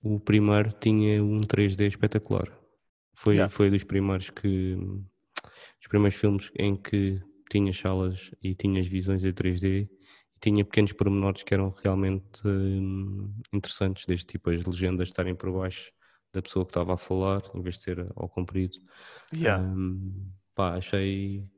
o 0.02 0.20
primeiro 0.20 0.70
tinha 0.72 1.22
um 1.24 1.40
3D 1.40 1.87
espetacular. 1.87 2.46
Foi, 3.14 3.34
yeah. 3.34 3.50
foi 3.50 3.70
dos 3.70 3.84
primeiros 3.84 4.30
que. 4.30 4.74
Dos 4.74 5.88
primeiros 5.88 6.18
filmes 6.18 6.50
em 6.58 6.76
que 6.76 7.22
tinha 7.50 7.72
salas 7.72 8.30
e 8.42 8.54
tinha 8.54 8.80
as 8.80 8.87
visões 8.87 9.24
em 9.24 9.32
3D 9.32 9.88
e 10.37 10.40
tinha 10.40 10.64
pequenos 10.64 10.92
pormenores 10.92 11.42
que 11.42 11.54
eram 11.54 11.74
realmente 11.82 12.46
hum, 12.46 13.32
interessantes, 13.52 14.06
desde 14.06 14.26
tipo 14.26 14.50
as 14.50 14.64
legendas 14.64 15.08
estarem 15.08 15.34
por 15.34 15.52
baixo 15.52 15.90
da 16.32 16.42
pessoa 16.42 16.64
que 16.64 16.70
estava 16.70 16.94
a 16.94 16.98
falar, 16.98 17.42
em 17.54 17.62
vez 17.62 17.76
de 17.76 17.82
ser 17.82 18.06
ao 18.14 18.28
comprido. 18.28 18.78
Yeah. 19.32 19.62
Um, 19.62 20.30
pá, 20.54 20.74
achei 20.74 21.48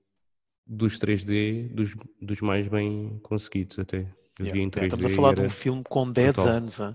dos 0.67 0.99
3D 0.99 1.75
dos, 1.75 1.97
dos 2.21 2.41
mais 2.41 2.69
bem 2.69 3.19
conseguidos 3.23 3.79
até. 3.79 3.99
Yeah. 4.39 4.59
Yeah, 4.59 4.87
estamos 4.87 5.05
a 5.05 5.11
falar 5.11 5.35
de 5.35 5.43
um 5.43 5.51
filme 5.51 5.83
com 5.87 6.11
10 6.11 6.33
total. 6.33 6.53
anos. 6.53 6.79
Uh, 6.79 6.95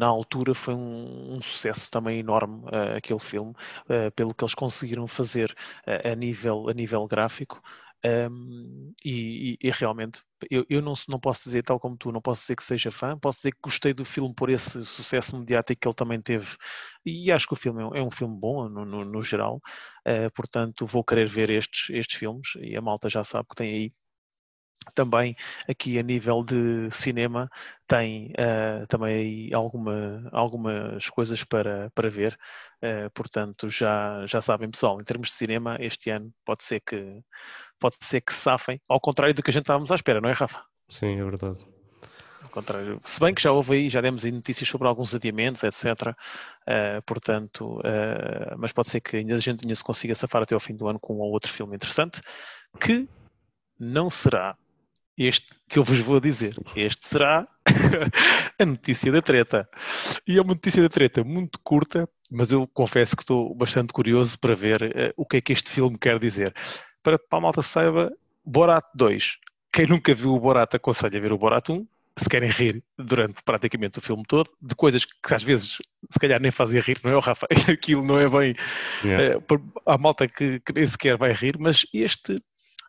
na 0.00 0.06
altura 0.06 0.52
foi 0.52 0.74
um, 0.74 1.36
um 1.36 1.40
sucesso 1.40 1.88
também 1.88 2.18
enorme 2.18 2.64
uh, 2.64 2.96
aquele 2.96 3.20
filme, 3.20 3.52
uh, 3.52 4.10
pelo 4.16 4.34
que 4.34 4.42
eles 4.42 4.54
conseguiram 4.54 5.06
fazer 5.06 5.54
a, 5.86 6.12
nível, 6.16 6.68
a 6.68 6.72
nível 6.72 7.06
gráfico. 7.06 7.62
Um, 8.04 8.92
e, 9.04 9.58
e, 9.60 9.70
realmente, 9.70 10.22
eu, 10.50 10.64
eu 10.68 10.80
não, 10.82 10.92
não 11.08 11.18
posso 11.18 11.42
dizer, 11.44 11.62
tal 11.64 11.80
como 11.80 11.96
tu, 11.96 12.12
não 12.12 12.20
posso 12.20 12.42
dizer 12.42 12.56
que 12.56 12.62
seja 12.62 12.90
fã, 12.90 13.18
posso 13.18 13.38
dizer 13.38 13.52
que 13.52 13.60
gostei 13.62 13.92
do 13.92 14.04
filme 14.04 14.34
por 14.34 14.48
esse 14.50 14.84
sucesso 14.84 15.36
mediático 15.36 15.80
que 15.80 15.88
ele 15.88 15.94
também 15.94 16.20
teve, 16.20 16.56
e 17.04 17.32
acho 17.32 17.46
que 17.46 17.54
o 17.54 17.56
filme 17.56 17.82
é 17.82 17.86
um, 17.86 18.08
é 18.08 18.10
filme 18.10 18.38
bom 18.38 18.68
no, 18.68 18.84
no, 18.84 19.04
no 19.04 19.22
geral, 19.22 19.56
uh, 20.06 20.30
portanto 20.34 20.86
vou 20.86 21.02
querer 21.04 21.26
ver 21.26 21.50
estes, 21.50 21.90
estes 21.90 22.18
filmes, 22.18 22.50
e 22.60 22.76
a 22.76 22.80
malta 22.82 23.08
já 23.08 23.24
sabe 23.24 23.48
que 23.48 23.56
tem 23.56 23.72
aí. 23.74 23.92
Também 24.94 25.34
aqui 25.68 25.98
a 25.98 26.02
nível 26.02 26.44
de 26.44 26.88
cinema 26.92 27.50
tem 27.88 28.32
uh, 28.32 28.86
também 28.86 29.52
alguma, 29.52 30.28
algumas 30.32 31.10
coisas 31.10 31.42
para, 31.42 31.90
para 31.90 32.08
ver, 32.08 32.38
uh, 32.84 33.10
portanto 33.12 33.68
já, 33.68 34.24
já 34.26 34.40
sabem 34.40 34.70
pessoal, 34.70 35.00
em 35.00 35.04
termos 35.04 35.28
de 35.28 35.34
cinema 35.34 35.76
este 35.80 36.10
ano 36.10 36.32
pode 36.44 36.62
ser 36.62 36.80
que 36.80 37.20
pode 37.78 37.96
ser 38.02 38.20
que 38.20 38.32
safem, 38.32 38.80
ao 38.88 39.00
contrário 39.00 39.34
do 39.34 39.42
que 39.42 39.50
a 39.50 39.52
gente 39.52 39.62
estávamos 39.62 39.90
à 39.90 39.94
espera, 39.94 40.20
não 40.20 40.28
é 40.28 40.32
Rafa? 40.32 40.62
Sim, 40.88 41.18
é 41.18 41.24
verdade. 41.24 41.60
Ao 42.42 42.50
contrário, 42.50 43.00
se 43.04 43.20
bem 43.20 43.34
que 43.34 43.42
já 43.42 43.52
houve 43.52 43.74
aí, 43.74 43.88
já 43.90 44.00
demos 44.00 44.24
aí 44.24 44.32
notícias 44.32 44.68
sobre 44.68 44.88
alguns 44.88 45.14
adiamentos, 45.14 45.62
etc. 45.62 45.84
Uh, 46.62 47.02
portanto, 47.04 47.82
mas 48.56 48.72
pode 48.72 48.88
ser 48.88 49.00
que 49.00 49.18
ainda 49.18 49.34
a 49.34 49.38
gente 49.38 49.64
ainda 49.64 49.74
se 49.74 49.84
consiga 49.84 50.14
safar 50.14 50.42
até 50.42 50.54
ao 50.54 50.60
fim 50.60 50.74
do 50.74 50.88
ano 50.88 50.98
com 50.98 51.16
um 51.16 51.18
ou 51.18 51.32
outro 51.32 51.52
filme 51.52 51.76
interessante, 51.76 52.20
que 52.80 53.06
não 53.78 54.08
será 54.08 54.56
este 55.16 55.48
que 55.68 55.78
eu 55.78 55.84
vos 55.84 55.98
vou 55.98 56.20
dizer. 56.20 56.56
Este 56.74 57.06
será 57.06 57.48
a 58.58 58.66
notícia 58.66 59.10
da 59.10 59.22
treta. 59.22 59.68
E 60.26 60.36
é 60.36 60.42
uma 60.42 60.54
notícia 60.54 60.82
da 60.82 60.88
treta 60.88 61.24
muito 61.24 61.58
curta, 61.60 62.08
mas 62.30 62.50
eu 62.50 62.66
confesso 62.68 63.16
que 63.16 63.22
estou 63.22 63.54
bastante 63.54 63.92
curioso 63.92 64.38
para 64.38 64.54
ver 64.54 64.82
uh, 64.82 65.12
o 65.16 65.24
que 65.24 65.38
é 65.38 65.40
que 65.40 65.52
este 65.52 65.70
filme 65.70 65.98
quer 65.98 66.18
dizer. 66.18 66.54
Para, 67.06 67.20
para 67.20 67.38
a 67.38 67.40
malta 67.40 67.62
saiba, 67.62 68.12
Borat 68.44 68.84
2. 68.92 69.38
Quem 69.72 69.86
nunca 69.86 70.12
viu 70.12 70.34
o 70.34 70.40
Borat 70.40 70.74
aconselha 70.74 71.16
a 71.16 71.22
ver 71.22 71.32
o 71.32 71.38
Borat 71.38 71.68
1. 71.68 71.86
Se 72.16 72.28
querem 72.28 72.50
rir 72.50 72.82
durante 72.98 73.40
praticamente 73.44 74.00
o 74.00 74.02
filme 74.02 74.24
todo, 74.26 74.50
de 74.60 74.74
coisas 74.74 75.04
que 75.04 75.32
às 75.32 75.40
vezes 75.40 75.78
se 76.10 76.18
calhar 76.18 76.40
nem 76.40 76.50
fazem 76.50 76.80
rir, 76.80 76.98
não 77.04 77.12
é, 77.12 77.20
Rafa? 77.20 77.46
Aquilo 77.72 78.04
não 78.04 78.18
é 78.18 78.28
bem. 78.28 78.56
Yeah. 79.04 79.38
Uh, 79.38 79.72
a 79.86 79.96
malta 79.96 80.26
que, 80.26 80.58
que 80.58 80.72
nem 80.72 80.84
sequer 80.84 81.16
vai 81.16 81.30
rir, 81.30 81.56
mas 81.60 81.86
este 81.94 82.42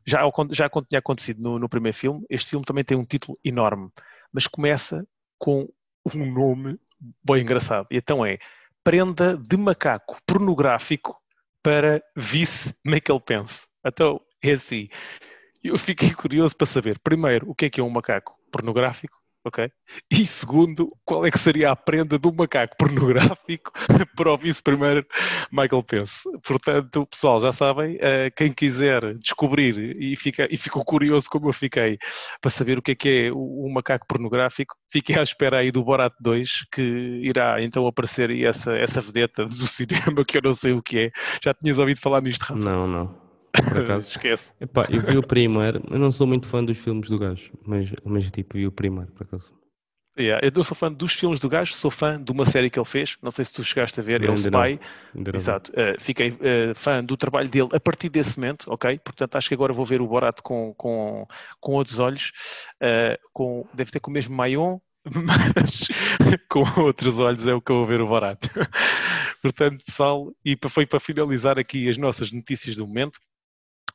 já, 0.03 0.21
já 0.49 0.67
tinha 0.67 0.97
acontecido 0.97 1.39
no, 1.39 1.59
no 1.59 1.69
primeiro 1.69 1.95
filme, 1.95 2.25
este 2.27 2.49
filme 2.49 2.65
também 2.65 2.83
tem 2.83 2.97
um 2.97 3.05
título 3.05 3.37
enorme, 3.45 3.91
mas 4.33 4.47
começa 4.47 5.05
com 5.37 5.69
um 6.15 6.25
nome 6.25 6.79
bem 7.23 7.43
engraçado. 7.43 7.85
E 7.91 7.97
então 7.97 8.25
é 8.25 8.39
Prenda 8.83 9.37
de 9.37 9.57
Macaco 9.57 10.17
Pornográfico 10.25 11.15
para 11.61 12.01
Vice 12.15 12.73
Michael 12.83 13.19
Pence. 13.19 13.66
Então, 13.87 14.21
é 14.43 14.51
assim. 14.51 14.87
Eu 15.63 15.77
fiquei 15.77 16.13
curioso 16.13 16.55
para 16.55 16.67
saber, 16.67 16.99
primeiro, 16.99 17.49
o 17.49 17.55
que 17.55 17.65
é 17.65 17.69
que 17.69 17.81
é 17.81 17.83
um 17.83 17.89
macaco 17.89 18.35
pornográfico 18.51 19.17
ok? 19.47 19.69
E 20.11 20.25
segundo, 20.25 20.87
qual 21.03 21.25
é 21.25 21.31
que 21.31 21.39
seria 21.39 21.71
a 21.71 21.75
prenda 21.75 22.19
do 22.19 22.33
macaco 22.33 22.75
pornográfico 22.77 23.71
para 24.15 24.31
o 24.31 24.37
vice-primeiro 24.37 25.05
Michael 25.51 25.83
Pence? 25.83 26.23
Portanto, 26.43 27.05
pessoal, 27.07 27.41
já 27.41 27.51
sabem, 27.51 27.95
uh, 27.95 28.31
quem 28.35 28.51
quiser 28.51 29.15
descobrir 29.15 29.95
e, 29.99 30.15
fica, 30.15 30.47
e 30.51 30.57
ficou 30.57 30.83
curioso 30.83 31.29
como 31.29 31.49
eu 31.49 31.53
fiquei 31.53 31.97
para 32.41 32.51
saber 32.51 32.77
o 32.77 32.81
que 32.81 32.91
é 32.91 32.95
que 32.95 33.09
é 33.09 33.31
o 33.31 33.69
macaco 33.69 34.05
pornográfico, 34.07 34.75
fiquem 34.91 35.17
à 35.17 35.23
espera 35.23 35.59
aí 35.59 35.71
do 35.71 35.83
Borat 35.83 36.13
2, 36.19 36.49
que 36.71 36.81
irá 37.23 37.61
então 37.61 37.87
aparecer 37.87 38.29
aí 38.29 38.45
essa, 38.45 38.77
essa 38.77 39.01
vedeta 39.01 39.45
do 39.45 39.51
cinema 39.67 40.23
que 40.25 40.37
eu 40.37 40.41
não 40.43 40.53
sei 40.53 40.73
o 40.73 40.81
que 40.81 40.99
é. 40.99 41.11
Já 41.43 41.53
tinhas 41.53 41.79
ouvido 41.79 41.99
falar 41.99 42.21
nisto, 42.21 42.43
Rafa? 42.43 42.59
Não, 42.59 42.87
não 42.87 43.26
por 43.63 43.77
acaso. 43.83 44.09
Esquece. 44.09 44.51
Epá, 44.59 44.87
eu 44.89 45.01
vi 45.01 45.17
o 45.17 45.23
primeiro, 45.23 45.81
eu 45.89 45.99
não 45.99 46.11
sou 46.11 46.27
muito 46.27 46.47
fã 46.47 46.63
dos 46.63 46.77
filmes 46.77 47.09
do 47.09 47.17
gajo, 47.17 47.51
mas, 47.65 47.91
mas 48.03 48.31
tipo, 48.31 48.57
vi 48.57 48.67
o 48.67 48.71
primeiro, 48.71 49.11
por 49.11 49.23
acaso. 49.23 49.53
Yeah, 50.19 50.43
eu 50.43 50.51
não 50.55 50.63
sou 50.63 50.75
fã 50.75 50.91
dos 50.91 51.13
filmes 51.13 51.39
do 51.39 51.47
gajo, 51.47 51.73
sou 51.73 51.91
fã 51.91 52.19
de 52.19 52.31
uma 52.31 52.43
série 52.43 52.71
que 52.71 52.79
ele 52.79 52.87
fez, 52.87 53.17
não 53.21 53.29
sei 53.29 53.45
se 53.45 53.53
tu 53.53 53.63
chegaste 53.63 53.99
a 53.99 54.03
ver, 54.03 54.23
é 54.23 54.31
o 54.31 54.33
Spy. 54.33 54.79
Exato. 55.31 55.71
Uh, 55.73 56.01
fiquei 56.01 56.31
uh, 56.31 56.73
fã 56.73 57.03
do 57.03 57.15
trabalho 57.15 57.47
dele 57.47 57.69
a 57.71 57.79
partir 57.79 58.09
desse 58.09 58.39
momento, 58.39 58.65
ok? 58.67 58.97
Portanto, 58.97 59.35
acho 59.35 59.47
que 59.47 59.53
agora 59.53 59.71
vou 59.71 59.85
ver 59.85 60.01
o 60.01 60.07
Borat 60.07 60.41
com, 60.41 60.73
com, 60.75 61.27
com 61.59 61.73
outros 61.73 61.99
olhos, 61.99 62.31
uh, 62.81 63.15
com, 63.31 63.67
deve 63.75 63.91
ter 63.91 63.99
com 63.99 64.09
o 64.09 64.13
mesmo 64.13 64.35
Mayon, 64.35 64.79
mas 65.05 65.87
com 66.49 66.63
outros 66.81 67.19
olhos 67.19 67.45
é 67.45 67.53
o 67.53 67.61
que 67.61 67.71
eu 67.71 67.75
vou 67.75 67.85
ver 67.85 68.01
o 68.01 68.07
Borat. 68.07 68.39
Portanto, 69.39 69.85
pessoal, 69.85 70.33
e 70.43 70.57
foi 70.67 70.87
para 70.87 70.99
finalizar 70.99 71.59
aqui 71.59 71.87
as 71.87 71.97
nossas 71.97 72.31
notícias 72.31 72.75
do 72.75 72.87
momento. 72.87 73.19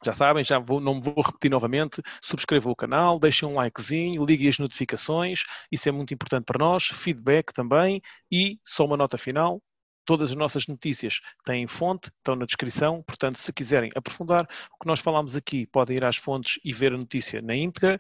Já 0.05 0.13
sabem, 0.15 0.45
já 0.45 0.59
vou, 0.59 0.81
não 0.81 1.01
vou 1.01 1.23
repetir 1.23 1.51
novamente. 1.51 2.03
Subscrevam 2.23 2.73
o 2.73 2.77
canal, 2.77 3.19
deixem 3.19 3.49
um 3.49 3.55
likezinho, 3.55 4.25
liguem 4.25 4.49
as 4.49 4.59
notificações, 4.59 5.45
isso 5.71 5.89
é 5.89 5.93
muito 5.93 6.13
importante 6.13 6.45
para 6.45 6.59
nós. 6.59 6.85
Feedback 6.85 7.53
também. 7.53 8.01
E 8.31 8.59
só 8.65 8.85
uma 8.85 8.97
nota 8.97 9.17
final: 9.17 9.63
todas 10.05 10.31
as 10.31 10.37
nossas 10.37 10.67
notícias 10.67 11.21
têm 11.45 11.67
fonte, 11.67 12.11
estão 12.17 12.37
na 12.37 12.45
descrição, 12.47 13.03
portanto, 13.03 13.39
se 13.39 13.53
quiserem 13.53 13.91
aprofundar 13.95 14.43
o 14.73 14.79
que 14.79 14.87
nós 14.87 15.01
falámos 15.01 15.37
aqui, 15.37 15.67
podem 15.67 15.97
ir 15.97 16.05
às 16.05 16.17
fontes 16.17 16.59
e 16.65 16.73
ver 16.73 16.93
a 16.93 16.99
notícia 16.99 17.41
na 17.43 17.55
íntegra. 17.55 17.99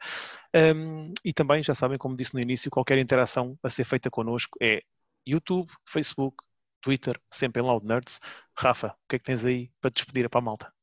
Um, 0.54 1.12
e 1.24 1.32
também, 1.32 1.62
já 1.62 1.74
sabem, 1.74 1.98
como 1.98 2.16
disse 2.16 2.34
no 2.34 2.40
início, 2.40 2.70
qualquer 2.70 2.98
interação 2.98 3.58
a 3.62 3.70
ser 3.70 3.84
feita 3.84 4.10
connosco 4.10 4.58
é 4.60 4.82
YouTube, 5.26 5.70
Facebook, 5.86 6.36
Twitter, 6.80 7.18
sempre 7.30 7.62
em 7.62 7.64
Loud 7.64 7.86
Nerds. 7.86 8.20
Rafa, 8.58 8.88
o 8.88 9.08
que 9.08 9.16
é 9.16 9.18
que 9.18 9.24
tens 9.24 9.44
aí 9.44 9.70
para 9.80 9.90
despedir 9.90 10.28
para 10.28 10.40
a 10.40 10.42
malta? 10.42 10.81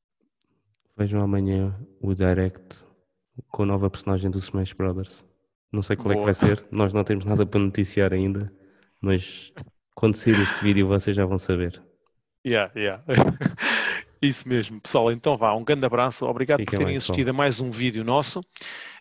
Vejam 0.99 1.21
amanhã 1.21 1.73
o 2.01 2.13
direct 2.13 2.85
com 3.47 3.63
a 3.63 3.65
nova 3.65 3.89
personagem 3.89 4.29
do 4.29 4.37
Smash 4.37 4.73
Brothers. 4.73 5.25
Não 5.71 5.81
sei 5.81 5.95
qual 5.95 6.09
Boa. 6.09 6.15
é 6.15 6.17
que 6.17 6.25
vai 6.25 6.33
ser, 6.33 6.67
nós 6.69 6.93
não 6.93 7.05
temos 7.05 7.23
nada 7.23 7.45
para 7.45 7.57
noticiar 7.57 8.11
ainda, 8.11 8.51
mas 8.99 9.53
quando 9.95 10.15
sair 10.15 10.37
este 10.41 10.61
vídeo 10.61 10.89
vocês 10.89 11.15
já 11.15 11.25
vão 11.25 11.37
saber. 11.37 11.81
Yeah, 12.45 12.69
yeah. 12.75 13.01
Isso 14.21 14.49
mesmo. 14.49 14.81
Pessoal, 14.81 15.09
então 15.09 15.37
vá, 15.37 15.53
um 15.55 15.63
grande 15.63 15.85
abraço, 15.85 16.25
obrigado 16.25 16.59
Fiquem 16.59 16.77
por 16.77 16.83
terem 16.83 16.97
assistido 16.97 17.29
a 17.29 17.33
mais 17.33 17.61
um 17.61 17.71
vídeo 17.71 18.03
nosso 18.03 18.41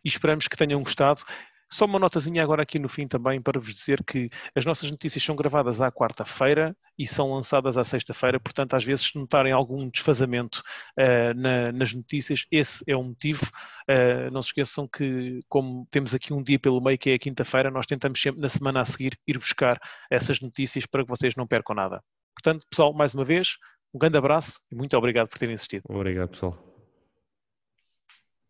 e 0.04 0.08
esperamos 0.08 0.46
que 0.46 0.56
tenham 0.56 0.80
gostado. 0.80 1.22
Só 1.70 1.84
uma 1.84 1.98
notazinha 1.98 2.42
agora 2.42 2.62
aqui 2.62 2.78
no 2.78 2.88
fim 2.88 3.06
também 3.06 3.40
para 3.40 3.60
vos 3.60 3.74
dizer 3.74 4.02
que 4.02 4.30
as 4.54 4.64
nossas 4.64 4.90
notícias 4.90 5.22
são 5.22 5.36
gravadas 5.36 5.80
à 5.80 5.92
quarta-feira 5.92 6.76
e 6.98 7.06
são 7.06 7.30
lançadas 7.30 7.76
à 7.76 7.84
sexta-feira, 7.84 8.40
portanto, 8.40 8.74
às 8.74 8.84
vezes, 8.84 9.06
se 9.06 9.18
notarem 9.18 9.52
algum 9.52 9.88
desfazamento 9.88 10.62
uh, 10.98 11.34
na, 11.34 11.70
nas 11.72 11.94
notícias, 11.94 12.44
esse 12.50 12.82
é 12.86 12.96
o 12.96 13.04
motivo. 13.04 13.44
Uh, 13.88 14.30
não 14.32 14.42
se 14.42 14.48
esqueçam 14.48 14.88
que, 14.88 15.40
como 15.48 15.86
temos 15.90 16.14
aqui 16.14 16.32
um 16.32 16.42
dia 16.42 16.58
pelo 16.58 16.80
meio, 16.80 16.98
que 16.98 17.10
é 17.10 17.14
a 17.14 17.18
quinta-feira, 17.18 17.70
nós 17.70 17.86
tentamos 17.86 18.20
sempre 18.20 18.40
na 18.40 18.48
semana 18.48 18.80
a 18.80 18.84
seguir 18.84 19.18
ir 19.26 19.38
buscar 19.38 19.78
essas 20.10 20.40
notícias 20.40 20.86
para 20.86 21.04
que 21.04 21.08
vocês 21.08 21.36
não 21.36 21.46
percam 21.46 21.76
nada. 21.76 22.02
Portanto, 22.34 22.66
pessoal, 22.70 22.92
mais 22.92 23.14
uma 23.14 23.24
vez, 23.24 23.56
um 23.94 23.98
grande 23.98 24.18
abraço 24.18 24.60
e 24.70 24.74
muito 24.74 24.96
obrigado 24.96 25.28
por 25.28 25.38
terem 25.38 25.54
assistido. 25.54 25.82
Obrigado, 25.88 26.30
pessoal. 26.30 26.67